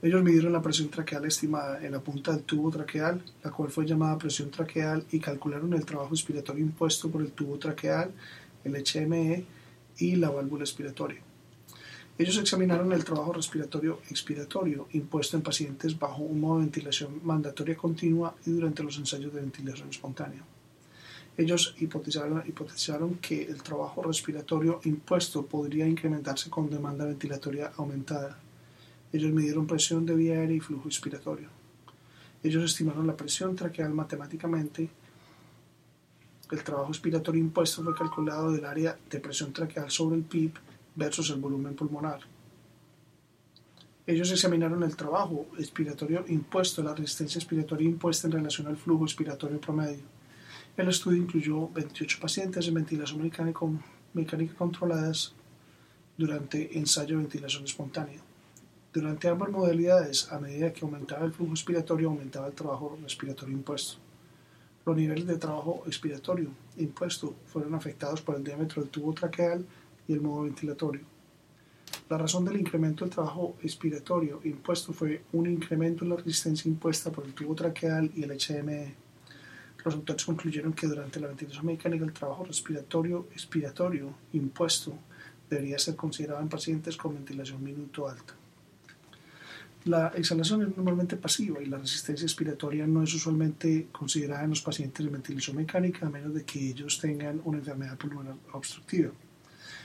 Ellos 0.02 0.22
midieron 0.22 0.52
la 0.52 0.60
presión 0.60 0.88
traqueal 0.88 1.24
estimada 1.24 1.84
en 1.84 1.92
la 1.92 2.00
punta 2.00 2.32
del 2.32 2.42
tubo 2.42 2.70
traqueal, 2.70 3.22
la 3.42 3.50
cual 3.50 3.70
fue 3.70 3.86
llamada 3.86 4.18
presión 4.18 4.50
traqueal, 4.50 5.04
y 5.10 5.18
calcularon 5.18 5.72
el 5.72 5.86
trabajo 5.86 6.14
expiratorio 6.14 6.64
impuesto 6.64 7.10
por 7.10 7.22
el 7.22 7.32
tubo 7.32 7.58
traqueal, 7.58 8.12
el 8.62 8.74
HME, 8.74 9.46
y 9.98 10.16
la 10.16 10.30
válvula 10.30 10.64
expiratoria. 10.64 11.20
Ellos 12.18 12.38
examinaron 12.38 12.92
el 12.92 13.04
trabajo 13.04 13.32
respiratorio 13.32 14.00
expiratorio 14.10 14.88
impuesto 14.92 15.36
en 15.36 15.42
pacientes 15.42 15.98
bajo 15.98 16.22
un 16.22 16.40
modo 16.40 16.58
de 16.58 16.64
ventilación 16.64 17.20
mandatoria 17.24 17.76
continua 17.76 18.34
y 18.46 18.50
durante 18.50 18.82
los 18.82 18.96
ensayos 18.96 19.34
de 19.34 19.40
ventilación 19.40 19.90
espontánea. 19.90 20.42
Ellos 21.36 21.74
hipotizaron, 21.78 23.14
que 23.20 23.42
el 23.42 23.62
trabajo 23.62 24.02
respiratorio 24.02 24.80
impuesto 24.84 25.44
podría 25.44 25.86
incrementarse 25.86 26.48
con 26.48 26.70
demanda 26.70 27.04
ventilatoria 27.04 27.72
aumentada. 27.76 28.38
Ellos 29.12 29.32
midieron 29.32 29.66
presión 29.66 30.06
de 30.06 30.14
vía 30.14 30.34
aérea 30.34 30.56
y 30.56 30.60
flujo 30.60 30.88
expiratorio. 30.88 31.48
Ellos 32.42 32.64
estimaron 32.64 33.06
la 33.06 33.16
presión 33.16 33.54
traqueal 33.54 33.92
matemáticamente 33.92 34.88
el 36.50 36.62
trabajo 36.62 36.90
expiratorio 36.90 37.40
impuesto 37.40 37.82
fue 37.82 37.94
calculado 37.94 38.52
del 38.52 38.64
área 38.64 38.96
de 39.10 39.18
presión 39.18 39.52
traqueal 39.52 39.90
sobre 39.90 40.16
el 40.16 40.22
PIB 40.22 40.52
versus 40.94 41.30
el 41.30 41.40
volumen 41.40 41.74
pulmonar. 41.74 42.20
Ellos 44.06 44.30
examinaron 44.30 44.84
el 44.84 44.94
trabajo 44.94 45.46
expiratorio 45.58 46.24
impuesto, 46.28 46.84
la 46.84 46.94
resistencia 46.94 47.40
expiratoria 47.40 47.88
impuesta 47.88 48.28
en 48.28 48.34
relación 48.34 48.68
al 48.68 48.76
flujo 48.76 49.04
expiratorio 49.04 49.60
promedio. 49.60 50.15
El 50.76 50.88
estudio 50.88 51.22
incluyó 51.22 51.68
28 51.68 52.18
pacientes 52.20 52.68
en 52.68 52.74
ventilación 52.74 53.22
mecánica, 53.22 54.54
controladas 54.58 55.32
durante 56.18 56.76
ensayo 56.76 57.16
de 57.16 57.22
ventilación 57.22 57.64
espontánea. 57.64 58.20
Durante 58.92 59.28
ambas 59.28 59.50
modalidades, 59.50 60.30
a 60.30 60.38
medida 60.38 60.74
que 60.74 60.84
aumentaba 60.84 61.24
el 61.24 61.32
flujo 61.32 61.52
expiratorio, 61.52 62.10
aumentaba 62.10 62.48
el 62.48 62.52
trabajo 62.52 62.98
respiratorio 63.02 63.56
impuesto. 63.56 63.96
Los 64.84 64.96
niveles 64.96 65.26
de 65.26 65.38
trabajo 65.38 65.82
expiratorio 65.86 66.50
impuesto 66.76 67.34
fueron 67.46 67.74
afectados 67.74 68.20
por 68.20 68.36
el 68.36 68.44
diámetro 68.44 68.82
del 68.82 68.90
tubo 68.90 69.14
traqueal 69.14 69.64
y 70.06 70.12
el 70.12 70.20
modo 70.20 70.42
ventilatorio. 70.42 71.02
La 72.10 72.18
razón 72.18 72.44
del 72.44 72.60
incremento 72.60 73.04
del 73.04 73.14
trabajo 73.14 73.56
expiratorio 73.62 74.40
impuesto 74.44 74.92
fue 74.92 75.22
un 75.32 75.50
incremento 75.50 76.04
en 76.04 76.10
la 76.10 76.16
resistencia 76.16 76.68
impuesta 76.68 77.10
por 77.10 77.24
el 77.24 77.32
tubo 77.32 77.54
traqueal 77.54 78.10
y 78.14 78.24
el 78.24 78.32
HME. 78.32 79.05
Los 79.86 79.94
autores 79.94 80.24
concluyeron 80.24 80.72
que 80.72 80.88
durante 80.88 81.20
la 81.20 81.28
ventilación 81.28 81.64
mecánica 81.64 82.04
el 82.04 82.12
trabajo 82.12 82.44
respiratorio 82.44 83.28
expiratorio 83.30 84.12
impuesto 84.32 84.98
debería 85.48 85.78
ser 85.78 85.94
considerado 85.94 86.40
en 86.40 86.48
pacientes 86.48 86.96
con 86.96 87.14
ventilación 87.14 87.62
minuto 87.62 88.08
alta. 88.08 88.34
La 89.84 90.08
exhalación 90.08 90.62
es 90.62 90.76
normalmente 90.76 91.16
pasiva 91.16 91.62
y 91.62 91.66
la 91.66 91.78
resistencia 91.78 92.24
expiratoria 92.24 92.84
no 92.84 93.04
es 93.04 93.14
usualmente 93.14 93.86
considerada 93.92 94.42
en 94.42 94.50
los 94.50 94.60
pacientes 94.60 95.06
de 95.06 95.12
ventilación 95.12 95.56
mecánica 95.56 96.04
a 96.04 96.10
menos 96.10 96.34
de 96.34 96.44
que 96.44 96.58
ellos 96.70 96.98
tengan 97.00 97.40
una 97.44 97.58
enfermedad 97.58 97.96
pulmonar 97.96 98.34
obstructiva. 98.54 99.12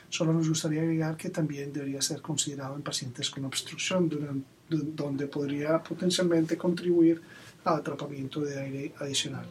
Solo 0.10 0.34
nos 0.34 0.50
gustaría 0.50 0.82
agregar 0.82 1.16
que 1.16 1.30
también 1.30 1.72
debería 1.72 2.02
ser 2.02 2.24
considerado 2.24 2.76
en 2.76 2.82
pacientes 2.82 3.30
con 3.30 3.46
obstrucción, 3.46 4.10
donde 4.68 5.28
podría 5.28 5.84
potencialmente 5.84 6.58
contribuir 6.58 7.22
al 7.66 7.76
atrapamiento 7.76 8.42
de 8.42 8.60
aire 8.60 8.94
adicional. 8.98 9.46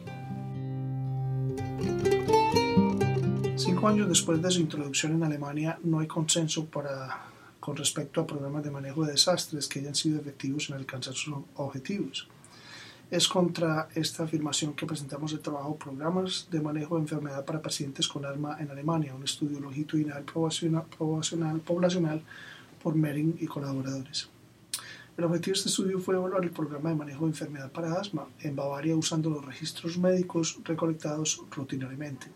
Cinco 3.55 3.87
años 3.87 4.09
después 4.09 4.41
de 4.41 4.51
su 4.51 4.59
introducción 4.59 5.13
en 5.13 5.23
Alemania, 5.23 5.79
no 5.83 5.99
hay 5.99 6.07
consenso 6.07 6.65
para 6.65 7.31
con 7.61 7.77
respecto 7.77 8.19
a 8.19 8.27
programas 8.27 8.63
de 8.63 8.71
manejo 8.71 9.05
de 9.05 9.11
desastres 9.11 9.67
que 9.67 9.79
hayan 9.79 9.93
sido 9.93 10.19
efectivos 10.19 10.69
en 10.69 10.77
alcanzar 10.77 11.13
sus 11.13 11.35
objetivos. 11.55 12.27
Es 13.11 13.27
contra 13.27 13.87
esta 13.93 14.23
afirmación 14.23 14.73
que 14.73 14.87
presentamos 14.87 15.31
el 15.33 15.41
trabajo 15.41 15.75
Programas 15.75 16.47
de 16.49 16.59
manejo 16.59 16.95
de 16.95 17.01
enfermedad 17.01 17.45
para 17.45 17.61
pacientes 17.61 18.07
con 18.07 18.25
asma 18.25 18.57
en 18.59 18.71
Alemania, 18.71 19.13
un 19.13 19.23
estudio 19.23 19.59
longitudinal 19.59 20.23
poblacional, 20.23 21.59
poblacional 21.61 22.23
por 22.81 22.95
Mering 22.95 23.37
y 23.39 23.45
colaboradores. 23.45 24.30
El 25.17 25.25
objetivo 25.25 25.53
de 25.53 25.57
este 25.57 25.69
estudio 25.69 25.99
fue 25.99 26.15
evaluar 26.15 26.41
el 26.43 26.51
programa 26.51 26.89
de 26.89 26.95
manejo 26.95 27.25
de 27.25 27.31
enfermedad 27.31 27.69
para 27.69 27.99
asma 27.99 28.27
en 28.39 28.55
Bavaria 28.55 28.95
usando 28.95 29.29
los 29.29 29.45
registros 29.45 29.97
médicos 29.97 30.57
recolectados 30.63 31.43
rutinariamente. 31.51 32.27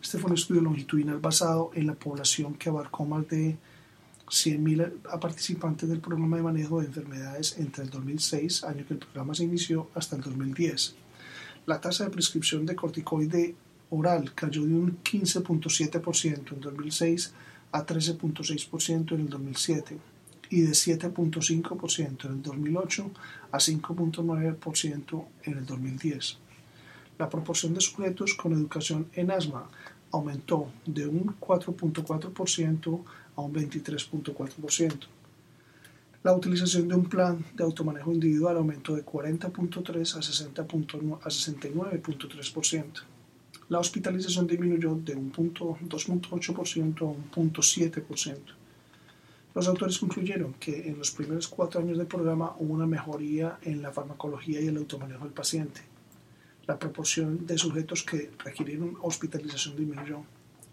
Este 0.00 0.18
fue 0.18 0.30
un 0.30 0.36
estudio 0.36 0.60
longitudinal 0.60 1.18
basado 1.18 1.72
en 1.74 1.88
la 1.88 1.94
población 1.94 2.54
que 2.54 2.68
abarcó 2.68 3.04
más 3.04 3.26
de 3.28 3.56
100.000 4.28 5.18
participantes 5.20 5.88
del 5.88 6.00
programa 6.00 6.36
de 6.36 6.44
manejo 6.44 6.80
de 6.80 6.86
enfermedades 6.86 7.58
entre 7.58 7.82
el 7.82 7.90
2006, 7.90 8.62
año 8.62 8.86
que 8.86 8.94
el 8.94 9.00
programa 9.00 9.34
se 9.34 9.44
inició, 9.44 9.90
hasta 9.94 10.14
el 10.14 10.22
2010. 10.22 10.94
La 11.66 11.80
tasa 11.80 12.04
de 12.04 12.10
prescripción 12.10 12.64
de 12.64 12.76
corticoide 12.76 13.56
oral 13.90 14.32
cayó 14.34 14.64
de 14.64 14.74
un 14.74 15.02
15.7% 15.02 16.52
en 16.52 16.60
2006 16.60 17.34
a 17.72 17.84
13.6% 17.84 19.12
en 19.14 19.20
el 19.20 19.28
2007 19.28 20.13
y 20.54 20.60
de 20.60 20.70
7.5% 20.70 22.26
en 22.26 22.32
el 22.32 22.42
2008 22.42 23.10
a 23.50 23.58
5.9% 23.58 25.24
en 25.42 25.58
el 25.58 25.66
2010. 25.66 26.38
La 27.18 27.28
proporción 27.28 27.74
de 27.74 27.80
sujetos 27.80 28.34
con 28.34 28.52
educación 28.52 29.08
en 29.14 29.32
asma 29.32 29.68
aumentó 30.12 30.70
de 30.86 31.08
un 31.08 31.34
4.4% 31.40 33.02
a 33.34 33.40
un 33.40 33.52
23.4%. 33.52 35.08
La 36.22 36.32
utilización 36.32 36.86
de 36.86 36.94
un 36.94 37.06
plan 37.06 37.44
de 37.56 37.64
automanejo 37.64 38.12
individual 38.12 38.56
aumentó 38.56 38.94
de 38.94 39.04
40.3 39.04 40.14
a 40.14 40.20
69.3%. 40.20 42.84
La 43.70 43.80
hospitalización 43.80 44.46
disminuyó 44.46 44.94
de 44.94 45.16
un 45.16 45.32
2.8% 45.32 47.00
a 47.00 47.04
un 47.06 47.32
0.7%. 47.32 48.63
Los 49.54 49.68
autores 49.68 49.98
concluyeron 49.98 50.54
que 50.54 50.88
en 50.88 50.98
los 50.98 51.12
primeros 51.12 51.46
cuatro 51.46 51.80
años 51.80 51.96
del 51.96 52.08
programa 52.08 52.56
hubo 52.58 52.74
una 52.74 52.86
mejoría 52.86 53.58
en 53.62 53.82
la 53.82 53.92
farmacología 53.92 54.60
y 54.60 54.66
el 54.66 54.76
automanejo 54.76 55.24
del 55.24 55.32
paciente. 55.32 55.80
La 56.66 56.76
proporción 56.76 57.46
de 57.46 57.56
sujetos 57.56 58.02
que 58.02 58.32
requirieron 58.44 58.96
hospitalización 59.00 59.76
disminuyó. 59.76 60.22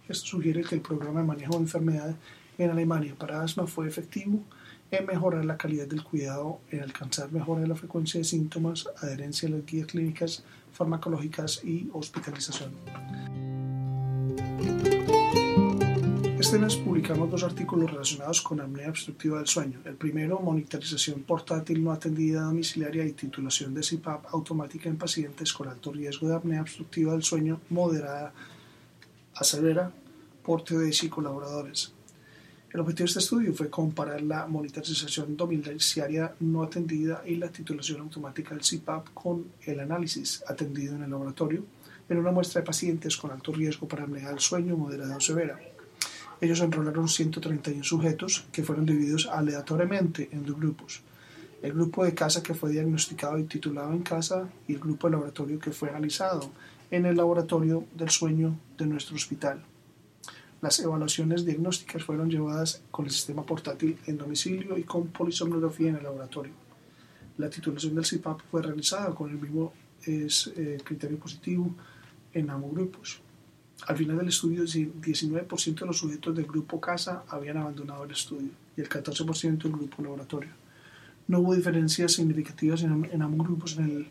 Esto 0.07 0.25
sugiere 0.25 0.63
que 0.63 0.75
el 0.75 0.81
programa 0.81 1.21
de 1.21 1.27
manejo 1.27 1.53
de 1.53 1.59
enfermedades 1.59 2.15
en 2.57 2.71
Alemania 2.71 3.13
para 3.15 3.43
asma 3.43 3.67
fue 3.67 3.88
efectivo 3.88 4.43
en 4.89 5.05
mejorar 5.05 5.45
la 5.45 5.57
calidad 5.57 5.85
del 5.85 6.03
cuidado, 6.03 6.59
en 6.71 6.81
alcanzar 6.81 7.31
mejora 7.31 7.61
de 7.61 7.67
la 7.67 7.75
frecuencia 7.75 8.19
de 8.19 8.23
síntomas, 8.23 8.89
adherencia 8.97 9.47
a 9.47 9.51
las 9.51 9.65
guías 9.65 9.88
clínicas, 9.88 10.43
farmacológicas 10.73 11.63
y 11.63 11.88
hospitalización. 11.93 12.71
Este 16.41 16.57
mes 16.57 16.75
publicamos 16.75 17.29
dos 17.29 17.43
artículos 17.43 17.91
relacionados 17.91 18.41
con 18.41 18.60
apnea 18.60 18.89
obstructiva 18.89 19.38
del 19.38 19.45
sueño. 19.45 19.79
El 19.86 19.93
primero, 19.93 20.39
monitorización 20.39 21.21
portátil 21.21 21.83
no 21.83 21.91
atendida 21.91 22.41
domiciliaria 22.41 23.05
y 23.05 23.12
titulación 23.12 23.75
de 23.75 23.81
CPAP 23.81 24.25
automática 24.33 24.89
en 24.89 24.98
pacientes 24.98 25.53
con 25.53 25.67
alto 25.67 25.91
riesgo 25.91 26.27
de 26.27 26.33
apnea 26.33 26.62
obstructiva 26.62 27.13
del 27.13 27.21
sueño 27.21 27.62
moderada 27.69 28.33
a 29.36 29.43
severa 29.43 29.91
por 30.41 30.63
TDS 30.63 31.03
y 31.03 31.10
colaboradores. 31.10 31.93
El 32.74 32.79
objetivo 32.79 33.05
de 33.05 33.10
este 33.10 33.19
estudio 33.19 33.53
fue 33.53 33.69
comparar 33.69 34.24
la 34.24 34.48
monitorización 34.48 35.38
domiciliaria 35.38 36.33
no 36.39 36.63
atendida 36.63 37.21
y 37.24 37.36
la 37.36 37.50
titulación 37.50 38.01
automática 38.01 38.55
del 38.55 38.63
CPAP 38.63 39.13
con 39.13 39.45
el 39.63 39.79
análisis 39.79 40.43
atendido 40.48 40.95
en 40.95 41.03
el 41.03 41.12
laboratorio 41.12 41.63
en 42.10 42.17
una 42.17 42.31
muestra 42.31 42.62
de 42.62 42.65
pacientes 42.65 43.15
con 43.15 43.29
alto 43.29 43.51
riesgo 43.51 43.88
para 43.88 44.05
apnea 44.05 44.29
del 44.29 44.39
sueño 44.39 44.75
moderada 44.75 45.17
o 45.17 45.21
severa. 45.21 45.60
Ellos 46.41 46.60
enrolaron 46.60 47.07
131 47.07 47.83
sujetos 47.83 48.48
que 48.51 48.63
fueron 48.63 48.88
divididos 48.88 49.27
aleatoriamente 49.27 50.27
en 50.31 50.43
dos 50.43 50.57
grupos. 50.57 51.01
El 51.62 51.74
grupo 51.74 52.03
de 52.03 52.15
casa 52.15 52.41
que 52.41 52.55
fue 52.55 52.71
diagnosticado 52.71 53.38
y 53.38 53.43
titulado 53.43 53.93
en 53.93 54.01
casa 54.01 54.50
y 54.67 54.74
el 54.74 54.79
grupo 54.79 55.07
de 55.07 55.12
laboratorio 55.12 55.60
que 55.60 55.69
fue 55.71 55.89
analizado 55.89 56.51
en 56.89 57.05
el 57.05 57.15
laboratorio 57.15 57.86
del 57.95 58.10
sueño 58.10 58.57
de 58.75 58.88
nuestro 58.88 59.15
hospital. 59.15 59.62
Las 60.62 60.79
evaluaciones 60.79 61.45
diagnósticas 61.45 62.03
fueron 62.03 62.29
llevadas 62.29 62.81
con 62.89 63.05
el 63.05 63.12
sistema 63.12 63.43
portátil 63.43 63.98
en 64.07 64.17
domicilio 64.17 64.79
y 64.79 64.83
con 64.83 65.07
polisomnografía 65.07 65.89
en 65.89 65.98
el 65.98 66.03
laboratorio. 66.03 66.53
La 67.38 67.50
titulación 67.50 67.93
del 67.93 68.05
CPAP 68.05 68.41
fue 68.50 68.63
realizada 68.63 69.13
con 69.13 69.29
el 69.29 69.38
mismo 69.38 69.74
eh, 70.07 70.27
criterio 70.83 71.19
positivo 71.19 71.71
en 72.33 72.50
ambos 72.50 72.71
grupos. 72.71 73.21
Al 73.88 73.97
final 73.97 74.17
del 74.17 74.27
estudio, 74.27 74.61
el 74.61 74.67
19% 74.67 75.79
de 75.79 75.85
los 75.85 75.97
sujetos 75.97 76.35
del 76.35 76.45
grupo 76.45 76.79
casa 76.79 77.23
habían 77.27 77.57
abandonado 77.57 78.03
el 78.03 78.11
estudio 78.11 78.50
y 78.77 78.81
el 78.81 78.89
14% 78.89 79.63
del 79.63 79.71
grupo 79.71 80.03
laboratorio. 80.03 80.51
No 81.27 81.39
hubo 81.39 81.55
diferencias 81.55 82.13
significativas 82.13 82.83
en, 82.83 83.09
en 83.11 83.21
ambos 83.21 83.47
grupos 83.47 83.77
en 83.77 83.85
el, 83.85 84.07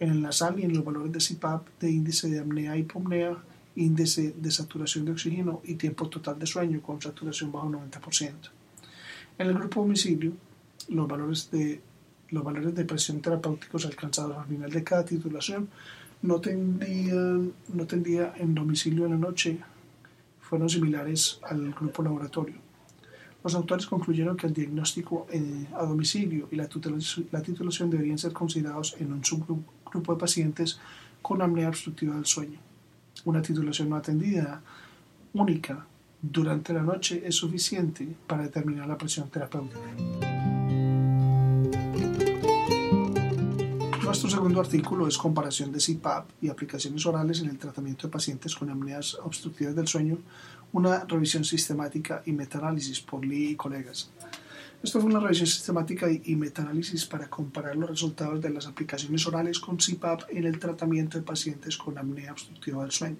en 0.00 0.10
el 0.10 0.22
nasal 0.22 0.58
y 0.60 0.64
en 0.64 0.74
los 0.74 0.84
valores 0.84 1.12
de 1.12 1.34
CPAP 1.34 1.66
de 1.80 1.90
índice 1.90 2.28
de 2.28 2.40
apnea 2.40 2.76
y 2.76 2.80
hipopnea 2.80 3.36
índice 3.76 4.34
de 4.36 4.50
saturación 4.50 5.04
de 5.04 5.12
oxígeno 5.12 5.60
y 5.64 5.74
tiempo 5.74 6.08
total 6.08 6.38
de 6.38 6.46
sueño 6.46 6.80
con 6.80 7.00
saturación 7.00 7.52
bajo 7.52 7.68
90%. 7.68 8.32
En 9.38 9.46
el 9.46 9.54
grupo 9.54 9.82
domicilio, 9.82 10.32
los 10.88 11.06
valores 11.06 11.50
de, 11.50 11.80
los 12.30 12.42
valores 12.42 12.74
de 12.74 12.84
presión 12.84 13.20
terapéuticos 13.20 13.84
alcanzados 13.84 14.38
al 14.38 14.46
final 14.46 14.70
de 14.70 14.82
cada 14.82 15.04
titulación 15.04 15.68
no 16.22 16.40
tendían, 16.40 17.52
no 17.72 17.86
en 17.90 18.54
domicilio 18.54 19.04
en 19.06 19.12
la 19.12 19.18
noche 19.18 19.58
fueron 20.40 20.68
similares 20.68 21.40
al 21.48 21.72
grupo 21.72 22.02
laboratorio. 22.02 22.56
Los 23.42 23.54
autores 23.54 23.86
concluyeron 23.86 24.36
que 24.36 24.46
el 24.48 24.52
diagnóstico 24.52 25.26
eh, 25.30 25.66
a 25.74 25.84
domicilio 25.84 26.48
y 26.50 26.56
la 26.56 26.68
la 27.30 27.42
titulación 27.42 27.90
deberían 27.90 28.18
ser 28.18 28.32
considerados 28.32 28.96
en 28.98 29.12
un 29.12 29.24
subgrupo 29.24 30.14
de 30.14 30.18
pacientes 30.18 30.80
con 31.22 31.42
apnea 31.42 31.68
obstructiva 31.68 32.14
del 32.14 32.26
sueño. 32.26 32.58
Una 33.24 33.42
titulación 33.42 33.88
no 33.88 33.96
atendida 33.96 34.62
única 35.32 35.86
durante 36.20 36.72
la 36.72 36.82
noche 36.82 37.22
es 37.24 37.36
suficiente 37.36 38.06
para 38.26 38.42
determinar 38.44 38.88
la 38.88 38.98
presión 38.98 39.28
terapéutica. 39.30 40.25
Nuestro 44.16 44.30
segundo 44.30 44.60
artículo 44.62 45.06
es 45.06 45.18
comparación 45.18 45.70
de 45.72 45.78
CPAP 45.78 46.30
y 46.40 46.48
aplicaciones 46.48 47.04
orales 47.04 47.40
en 47.40 47.50
el 47.50 47.58
tratamiento 47.58 48.06
de 48.06 48.12
pacientes 48.12 48.54
con 48.54 48.70
apneas 48.70 49.14
obstructivas 49.22 49.76
del 49.76 49.86
sueño, 49.86 50.16
una 50.72 51.04
revisión 51.04 51.44
sistemática 51.44 52.22
y 52.24 52.32
metaanálisis 52.32 52.98
por 53.02 53.26
Lee 53.26 53.50
y 53.50 53.56
colegas. 53.56 54.10
Esto 54.82 55.02
fue 55.02 55.10
una 55.10 55.20
revisión 55.20 55.48
sistemática 55.48 56.06
y 56.10 56.34
metaanálisis 56.34 57.04
para 57.04 57.28
comparar 57.28 57.76
los 57.76 57.90
resultados 57.90 58.40
de 58.40 58.48
las 58.48 58.66
aplicaciones 58.66 59.26
orales 59.26 59.58
con 59.58 59.76
CPAP 59.76 60.22
en 60.30 60.46
el 60.46 60.58
tratamiento 60.58 61.18
de 61.18 61.22
pacientes 61.22 61.76
con 61.76 61.98
apnea 61.98 62.32
obstructiva 62.32 62.84
del 62.84 62.92
sueño. 62.92 63.18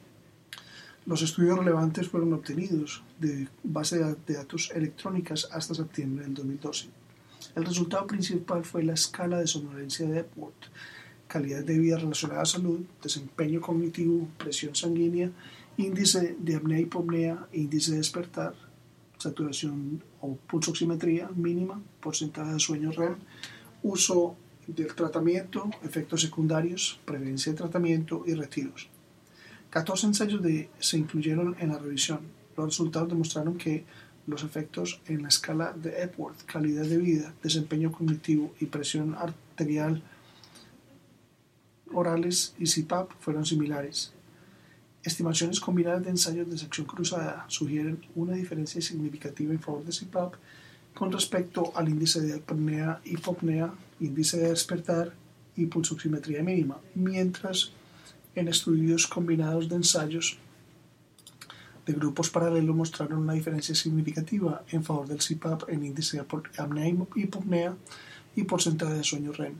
Los 1.04 1.20
estudios 1.20 1.58
relevantes 1.58 2.08
fueron 2.08 2.32
obtenidos 2.32 3.02
de 3.20 3.48
base 3.62 3.98
de 3.98 4.34
datos 4.34 4.72
electrónicas 4.74 5.46
hasta 5.52 5.74
septiembre 5.74 6.24
del 6.24 6.32
2012. 6.32 6.88
El 7.56 7.64
resultado 7.64 8.06
principal 8.06 8.66
fue 8.66 8.84
la 8.84 8.92
escala 8.92 9.38
de 9.38 9.46
somnolencia 9.46 10.06
de 10.06 10.20
Epworth, 10.20 10.66
calidad 11.26 11.64
de 11.64 11.78
vida 11.78 11.96
relacionada 11.96 12.42
a 12.42 12.44
salud, 12.44 12.80
desempeño 13.02 13.62
cognitivo, 13.62 14.28
presión 14.36 14.74
sanguínea, 14.74 15.30
índice 15.78 16.36
de 16.38 16.56
apnea 16.56 16.80
hipopnea, 16.80 17.48
índice 17.54 17.92
de 17.92 17.96
despertar, 17.96 18.52
saturación 19.16 20.04
o 20.20 20.36
pulsoximetría 20.36 21.30
mínima, 21.34 21.80
porcentaje 21.98 22.52
de 22.52 22.60
sueño 22.60 22.92
REM, 22.92 23.16
uso 23.82 24.36
del 24.66 24.94
tratamiento, 24.94 25.70
efectos 25.82 26.20
secundarios, 26.20 27.00
prevencia 27.06 27.52
de 27.52 27.58
tratamiento 27.58 28.22
y 28.26 28.34
retiros. 28.34 28.90
14 29.70 30.08
ensayos 30.08 30.42
de, 30.42 30.68
se 30.78 30.98
incluyeron 30.98 31.56
en 31.58 31.70
la 31.70 31.78
revisión. 31.78 32.20
Los 32.54 32.66
resultados 32.66 33.08
demostraron 33.08 33.56
que 33.56 33.86
los 34.26 34.42
efectos 34.42 35.00
en 35.06 35.22
la 35.22 35.28
escala 35.28 35.72
de 35.72 36.02
Epworth, 36.02 36.44
calidad 36.44 36.84
de 36.84 36.98
vida, 36.98 37.34
desempeño 37.42 37.92
cognitivo 37.92 38.54
y 38.60 38.66
presión 38.66 39.14
arterial 39.14 40.02
orales 41.92 42.54
y 42.58 42.66
CPAP 42.66 43.12
fueron 43.20 43.46
similares. 43.46 44.12
Estimaciones 45.02 45.60
combinadas 45.60 46.02
de 46.02 46.10
ensayos 46.10 46.50
de 46.50 46.58
sección 46.58 46.86
cruzada 46.86 47.44
sugieren 47.48 48.04
una 48.16 48.34
diferencia 48.34 48.80
significativa 48.80 49.52
en 49.52 49.60
favor 49.60 49.84
de 49.84 49.92
CPAP 49.92 50.34
con 50.94 51.12
respecto 51.12 51.72
al 51.76 51.88
índice 51.88 52.20
de 52.20 52.34
apnea, 52.34 53.00
hipopnea, 53.04 53.72
índice 54.00 54.38
de 54.38 54.48
despertar 54.48 55.12
y 55.54 55.66
pulsoximetría 55.66 56.42
mínima, 56.42 56.78
mientras 56.94 57.70
en 58.34 58.48
estudios 58.48 59.06
combinados 59.06 59.68
de 59.68 59.76
ensayos 59.76 60.38
de 61.86 61.92
grupos 61.92 62.30
paralelos 62.30 62.74
mostraron 62.74 63.20
una 63.20 63.32
diferencia 63.32 63.74
significativa 63.74 64.64
en 64.70 64.82
favor 64.82 65.06
del 65.06 65.18
CPAP 65.18 65.68
en 65.68 65.84
índice 65.84 66.16
de 66.16 66.26
apnea, 66.58 66.88
hipopnea 67.14 67.76
y 68.34 68.42
porcentaje 68.42 68.94
de 68.94 69.04
sueño 69.04 69.32
REM. 69.32 69.54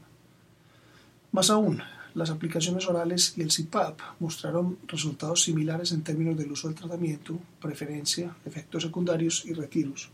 Más 1.33 1.51
aún, 1.51 1.81
las 2.15 2.31
aplicaciones 2.31 2.87
orales 2.89 3.35
y 3.37 3.43
el 3.43 3.53
CPAP 3.53 4.01
mostraron 4.19 4.79
resultados 4.89 5.45
similares 5.45 5.93
en 5.93 6.03
términos 6.03 6.37
del 6.37 6.51
uso 6.51 6.67
del 6.67 6.77
tratamiento, 6.77 7.39
preferencia, 7.61 8.37
efectos 8.45 8.83
secundarios 8.83 9.45
y 9.47 9.53
retiros. 9.53 10.11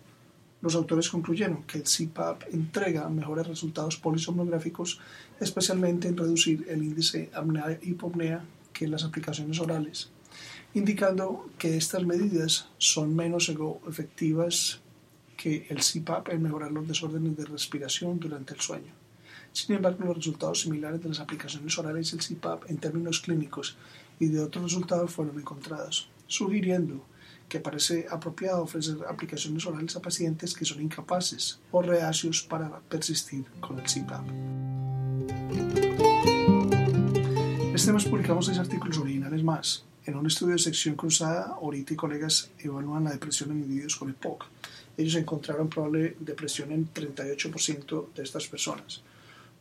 Los 0.60 0.76
autores 0.76 1.08
concluyeron 1.08 1.64
que 1.64 1.78
el 1.78 1.84
CPAP 1.84 2.44
entrega 2.52 3.08
mejores 3.08 3.48
resultados 3.48 3.96
polisomnográficos, 3.96 5.00
especialmente 5.40 6.08
en 6.08 6.16
reducir 6.16 6.66
el 6.68 6.84
índice 6.84 7.30
apnea-hipopnea 7.34 8.44
que 8.72 8.86
las 8.86 9.02
aplicaciones 9.02 9.58
orales, 9.58 10.10
indicando 10.74 11.48
que 11.58 11.76
estas 11.76 12.04
medidas 12.04 12.68
son 12.78 13.14
menos 13.14 13.50
efectivas 13.88 14.80
que 15.36 15.66
el 15.68 15.78
CPAP 15.78 16.30
en 16.30 16.42
mejorar 16.42 16.72
los 16.72 16.86
desórdenes 16.88 17.36
de 17.36 17.44
respiración 17.44 18.18
durante 18.18 18.54
el 18.54 18.60
sueño. 18.60 18.92
Sin 19.52 19.76
embargo, 19.76 20.04
los 20.04 20.16
resultados 20.16 20.60
similares 20.60 21.02
de 21.02 21.10
las 21.10 21.20
aplicaciones 21.20 21.76
orales 21.78 22.10
del 22.10 22.20
CPAP 22.20 22.70
en 22.70 22.78
términos 22.78 23.20
clínicos 23.20 23.76
y 24.18 24.26
de 24.26 24.40
otros 24.40 24.64
resultados 24.64 25.10
fueron 25.10 25.38
encontrados, 25.38 26.08
sugiriendo 26.26 27.04
que 27.48 27.60
parece 27.60 28.06
apropiado 28.10 28.62
ofrecer 28.62 28.96
aplicaciones 29.06 29.66
orales 29.66 29.94
a 29.94 30.00
pacientes 30.00 30.54
que 30.54 30.64
son 30.64 30.80
incapaces 30.80 31.58
o 31.70 31.82
reacios 31.82 32.42
para 32.42 32.80
persistir 32.80 33.44
con 33.60 33.78
el 33.78 33.84
CPAP. 33.84 34.24
Este 37.74 37.92
mes 37.92 38.04
publicamos 38.04 38.46
seis 38.46 38.58
artículos 38.58 38.96
originales 38.98 39.42
más. 39.42 39.84
En 40.04 40.16
un 40.16 40.26
estudio 40.26 40.54
de 40.54 40.58
sección 40.58 40.96
cruzada, 40.96 41.58
Orita 41.60 41.94
y 41.94 41.96
colegas 41.96 42.50
evalúan 42.58 43.04
la 43.04 43.12
depresión 43.12 43.52
en 43.52 43.60
individuos 43.60 43.94
con 43.94 44.10
EPOC. 44.10 44.46
Ellos 44.96 45.14
encontraron 45.14 45.68
probable 45.68 46.16
depresión 46.18 46.72
en 46.72 46.92
38% 46.92 48.12
de 48.12 48.22
estas 48.24 48.48
personas. 48.48 49.02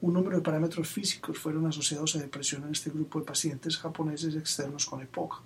Un 0.02 0.16
número 0.16 0.38
de 0.38 0.44
parámetros 0.44 0.88
físicos 0.88 1.38
fueron 1.38 1.68
asociados 1.68 2.16
a 2.16 2.20
depresión 2.20 2.64
en 2.64 2.72
este 2.72 2.90
grupo 2.90 3.20
de 3.20 3.26
pacientes 3.26 3.78
japoneses 3.78 4.36
externos 4.36 4.88
con 4.88 5.04
EPOC. 5.04 5.44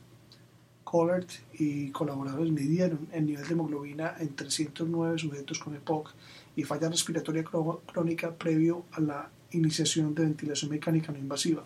Collard 0.85 1.27
y 1.59 1.89
colaboradores 1.89 2.53
midieron 2.53 3.09
el 3.11 3.25
nivel 3.25 3.45
de 3.45 3.51
hemoglobina 3.51 4.15
en 4.17 4.33
309 4.33 5.19
sujetos 5.19 5.59
con 5.59 5.75
EPOC 5.75 6.09
y 6.55 6.63
falla 6.63 6.87
respiratoria 6.87 7.43
crónica 7.43 8.33
previo 8.33 8.85
a 8.93 9.01
la 9.01 9.29
iniciación 9.51 10.15
de 10.15 10.23
ventilación 10.23 10.71
mecánica 10.71 11.11
no 11.11 11.17
invasiva. 11.17 11.65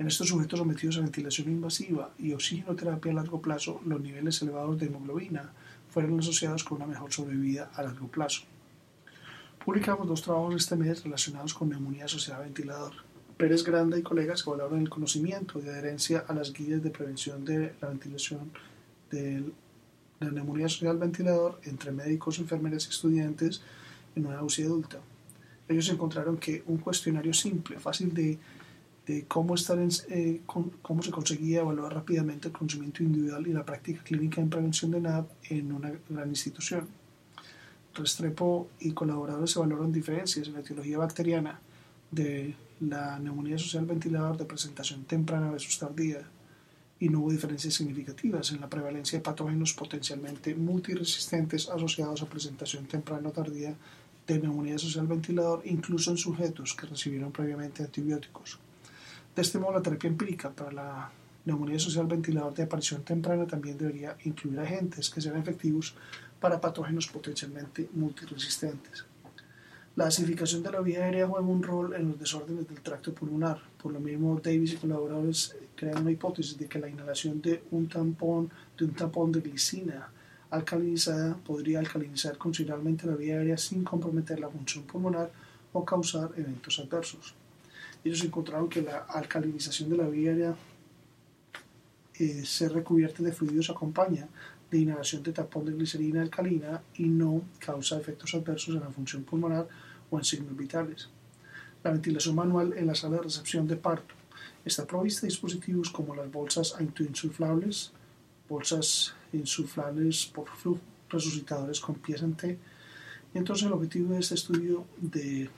En 0.00 0.06
estos 0.06 0.28
sujetos 0.28 0.58
sometidos 0.58 0.96
a 0.96 1.02
ventilación 1.02 1.50
invasiva 1.50 2.10
y 2.18 2.32
oxigenoterapia 2.32 3.12
a 3.12 3.16
largo 3.16 3.42
plazo, 3.42 3.82
los 3.84 4.00
niveles 4.00 4.40
elevados 4.40 4.78
de 4.78 4.86
hemoglobina 4.86 5.52
fueron 5.90 6.18
asociados 6.18 6.64
con 6.64 6.78
una 6.78 6.86
mejor 6.86 7.12
sobrevida 7.12 7.70
a 7.74 7.82
largo 7.82 8.08
plazo. 8.08 8.44
Publicamos 9.62 10.08
dos 10.08 10.22
trabajos 10.22 10.54
este 10.54 10.74
mes 10.74 11.04
relacionados 11.04 11.52
con 11.52 11.68
neumonía 11.68 12.06
asociada 12.06 12.40
a 12.40 12.44
ventilador. 12.44 12.94
Pérez 13.36 13.62
Granda 13.62 13.98
y 13.98 14.02
colegas 14.02 14.42
evaluaron 14.46 14.80
el 14.80 14.88
conocimiento 14.88 15.58
de 15.60 15.68
adherencia 15.68 16.24
a 16.26 16.32
las 16.32 16.54
guías 16.54 16.82
de 16.82 16.88
prevención 16.88 17.44
de 17.44 17.74
la 17.82 17.88
ventilación 17.88 18.50
de 19.10 19.52
la 20.18 20.30
neumonía 20.30 20.64
asociada 20.64 20.94
al 20.94 20.98
ventilador 20.98 21.60
entre 21.64 21.92
médicos, 21.92 22.38
enfermeras 22.38 22.86
y 22.86 22.88
estudiantes 22.88 23.60
en 24.16 24.24
una 24.24 24.42
UCI 24.42 24.62
adulta. 24.62 24.98
Ellos 25.68 25.90
encontraron 25.90 26.38
que 26.38 26.62
un 26.68 26.78
cuestionario 26.78 27.34
simple, 27.34 27.78
fácil 27.78 28.14
de, 28.14 28.38
de 29.06 29.18
eh, 29.18 29.26
cómo 29.26 31.02
se 31.02 31.10
conseguía 31.10 31.60
evaluar 31.60 31.94
rápidamente 31.94 32.48
el 32.48 32.52
conocimiento 32.52 33.02
individual 33.02 33.46
y 33.46 33.52
la 33.52 33.64
práctica 33.64 34.02
clínica 34.02 34.40
en 34.40 34.50
prevención 34.50 34.90
de 34.90 35.00
NAP 35.00 35.28
en 35.50 35.72
una 35.72 35.92
gran 36.08 36.28
institución 36.28 37.00
Restrepo 37.94 38.68
y 38.78 38.92
colaboradores 38.92 39.56
evaluaron 39.56 39.92
diferencias 39.92 40.46
en 40.46 40.54
la 40.54 40.60
etiología 40.60 40.98
bacteriana 40.98 41.60
de 42.10 42.54
la 42.80 43.18
neumonía 43.18 43.58
social 43.58 43.84
ventilador 43.84 44.36
de 44.36 44.44
presentación 44.44 45.04
temprana 45.04 45.50
versus 45.50 45.78
tardía 45.78 46.22
y 47.00 47.08
no 47.08 47.20
hubo 47.20 47.32
diferencias 47.32 47.74
significativas 47.74 48.52
en 48.52 48.60
la 48.60 48.68
prevalencia 48.68 49.18
de 49.18 49.24
patógenos 49.24 49.72
potencialmente 49.74 50.54
multiresistentes 50.54 51.68
asociados 51.68 52.22
a 52.22 52.26
presentación 52.26 52.86
temprana 52.86 53.28
o 53.28 53.32
tardía 53.32 53.74
de 54.26 54.38
neumonía 54.38 54.78
social 54.78 55.06
ventilador, 55.06 55.62
incluso 55.64 56.10
en 56.10 56.16
sujetos 56.16 56.74
que 56.74 56.86
recibieron 56.86 57.32
previamente 57.32 57.82
antibióticos. 57.82 58.58
De 59.34 59.42
este 59.42 59.58
modo, 59.58 59.74
la 59.74 59.82
terapia 59.82 60.08
empírica 60.08 60.50
para 60.50 60.72
la 60.72 61.10
neumonía 61.44 61.78
social 61.78 62.06
ventilador 62.06 62.52
de 62.54 62.64
aparición 62.64 63.02
temprana 63.02 63.46
también 63.46 63.78
debería 63.78 64.16
incluir 64.24 64.58
agentes 64.60 65.08
que 65.08 65.20
sean 65.20 65.36
efectivos 65.36 65.94
para 66.40 66.60
patógenos 66.60 67.06
potencialmente 67.06 67.88
multiresistentes. 67.94 69.04
La 69.96 70.06
acidificación 70.06 70.62
de 70.62 70.70
la 70.70 70.80
vía 70.80 71.04
aérea 71.04 71.26
juega 71.26 71.46
un 71.46 71.62
rol 71.62 71.94
en 71.94 72.08
los 72.08 72.18
desórdenes 72.18 72.66
del 72.68 72.80
tracto 72.80 73.12
pulmonar. 73.12 73.60
Por 73.82 73.92
lo 73.92 74.00
mismo, 74.00 74.40
Davis 74.42 74.74
y 74.74 74.76
colaboradores 74.76 75.56
crean 75.76 76.02
una 76.02 76.10
hipótesis 76.10 76.56
de 76.56 76.66
que 76.66 76.78
la 76.78 76.88
inhalación 76.88 77.42
de 77.42 77.62
un 77.70 77.88
tampón 77.88 78.50
de 78.78 78.84
un 78.84 79.32
de 79.32 79.40
glicina 79.40 80.08
alcalinizada 80.50 81.36
podría 81.36 81.80
alcalinizar 81.80 82.36
considerablemente 82.38 83.06
la 83.06 83.14
vía 83.14 83.36
aérea 83.36 83.56
sin 83.56 83.84
comprometer 83.84 84.40
la 84.40 84.48
función 84.48 84.84
pulmonar 84.84 85.30
o 85.72 85.84
causar 85.84 86.30
eventos 86.36 86.78
adversos. 86.80 87.34
Ellos 88.04 88.24
encontraron 88.24 88.68
que 88.68 88.82
la 88.82 88.98
alcalinización 88.98 89.90
de 89.90 89.96
la 89.96 90.08
vía 90.08 90.30
aérea 90.30 90.56
eh, 92.14 92.44
ser 92.44 92.72
recubierta 92.72 93.22
de 93.22 93.32
fluidos 93.32 93.70
acompaña 93.70 94.28
de 94.70 94.78
inhalación 94.78 95.22
de 95.22 95.32
tampón 95.32 95.64
de 95.64 95.72
glicerina 95.72 96.22
alcalina 96.22 96.82
y 96.96 97.04
no 97.04 97.42
causa 97.58 97.98
efectos 97.98 98.34
adversos 98.34 98.74
en 98.74 98.80
la 98.80 98.90
función 98.90 99.24
pulmonar 99.24 99.66
o 100.10 100.18
en 100.18 100.24
signos 100.24 100.56
vitales. 100.56 101.08
La 101.82 101.90
ventilación 101.90 102.34
manual 102.34 102.74
en 102.76 102.86
la 102.86 102.94
sala 102.94 103.16
de 103.16 103.22
recepción 103.22 103.66
de 103.66 103.76
parto 103.76 104.14
está 104.64 104.86
provista 104.86 105.22
de 105.22 105.28
dispositivos 105.28 105.90
como 105.90 106.14
las 106.14 106.30
bolsas 106.30 106.76
insuflables, 106.78 107.92
bolsas 108.48 109.14
insuflables 109.32 110.26
por 110.26 110.48
flujo, 110.48 110.80
resucitadores 111.08 111.80
con 111.80 111.96
pies 111.96 112.22
en 112.22 112.34
T. 112.34 112.58
Y 113.34 113.38
entonces 113.38 113.66
el 113.66 113.72
objetivo 113.72 114.12
de 114.12 114.20
este 114.20 114.34
estudio 114.34 114.84
de 114.98 115.48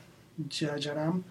Yayaram 0.49 1.23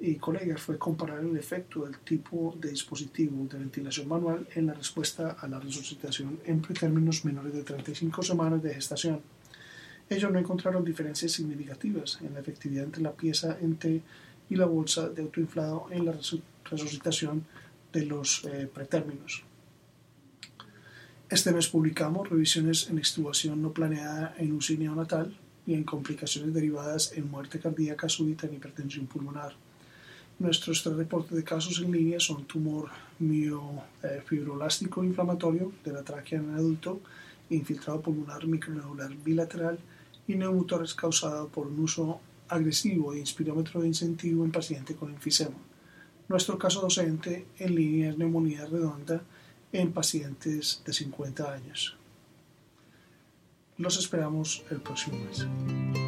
y 0.00 0.16
colegas 0.16 0.60
fue 0.60 0.78
comparar 0.78 1.20
el 1.20 1.36
efecto 1.36 1.84
del 1.84 1.98
tipo 1.98 2.56
de 2.60 2.70
dispositivo 2.70 3.46
de 3.46 3.58
ventilación 3.58 4.08
manual 4.08 4.46
en 4.54 4.66
la 4.66 4.74
respuesta 4.74 5.36
a 5.40 5.48
la 5.48 5.58
resucitación 5.58 6.40
en 6.44 6.60
pretérminos 6.60 7.24
menores 7.24 7.52
de 7.52 7.62
35 7.62 8.22
semanas 8.22 8.62
de 8.62 8.74
gestación. 8.74 9.20
Ellos 10.08 10.30
no 10.32 10.38
encontraron 10.38 10.84
diferencias 10.84 11.32
significativas 11.32 12.18
en 12.22 12.34
la 12.34 12.40
efectividad 12.40 12.84
entre 12.84 13.02
la 13.02 13.12
pieza 13.12 13.58
en 13.60 13.76
T 13.76 14.02
y 14.48 14.56
la 14.56 14.66
bolsa 14.66 15.08
de 15.08 15.22
autoinflado 15.22 15.86
en 15.90 16.06
la 16.06 16.12
resucitación 16.64 17.44
de 17.92 18.06
los 18.06 18.44
eh, 18.44 18.68
pretérminos. 18.72 19.44
Este 21.28 21.52
mes 21.52 21.68
publicamos 21.68 22.30
revisiones 22.30 22.88
en 22.88 22.98
extubación 22.98 23.60
no 23.60 23.72
planeada 23.72 24.34
en 24.38 24.52
UCI 24.52 24.78
neonatal 24.78 25.36
y 25.66 25.74
en 25.74 25.84
complicaciones 25.84 26.54
derivadas 26.54 27.12
en 27.12 27.30
muerte 27.30 27.60
cardíaca 27.60 28.08
súbita 28.08 28.46
en 28.46 28.54
hipertensión 28.54 29.06
pulmonar. 29.06 29.54
Nuestros 30.38 30.84
tres 30.84 30.94
reportes 30.96 31.36
de 31.36 31.42
casos 31.42 31.80
en 31.80 31.90
línea 31.90 32.20
son 32.20 32.44
tumor 32.44 32.90
miofibrolástico 33.18 35.02
inflamatorio 35.02 35.72
de 35.84 35.92
la 35.92 36.04
tráquea 36.04 36.38
en 36.38 36.54
adulto, 36.54 37.00
infiltrado 37.50 38.00
pulmonar 38.00 38.46
micronodular 38.46 39.12
bilateral 39.16 39.78
y 40.28 40.36
neumotores 40.36 40.94
causado 40.94 41.48
por 41.48 41.66
un 41.66 41.80
uso 41.80 42.20
agresivo 42.48 43.12
de 43.12 43.20
inspirómetro 43.20 43.80
de 43.80 43.88
incentivo 43.88 44.44
en 44.44 44.52
paciente 44.52 44.94
con 44.94 45.10
enfisema. 45.10 45.56
Nuestro 46.28 46.56
caso 46.56 46.82
docente 46.82 47.46
en 47.58 47.74
línea 47.74 48.10
es 48.10 48.18
neumonía 48.18 48.66
redonda 48.66 49.22
en 49.72 49.92
pacientes 49.92 50.82
de 50.84 50.92
50 50.92 51.52
años. 51.52 51.96
Los 53.76 53.98
esperamos 53.98 54.62
el 54.70 54.80
próximo 54.80 55.18
mes. 55.18 56.07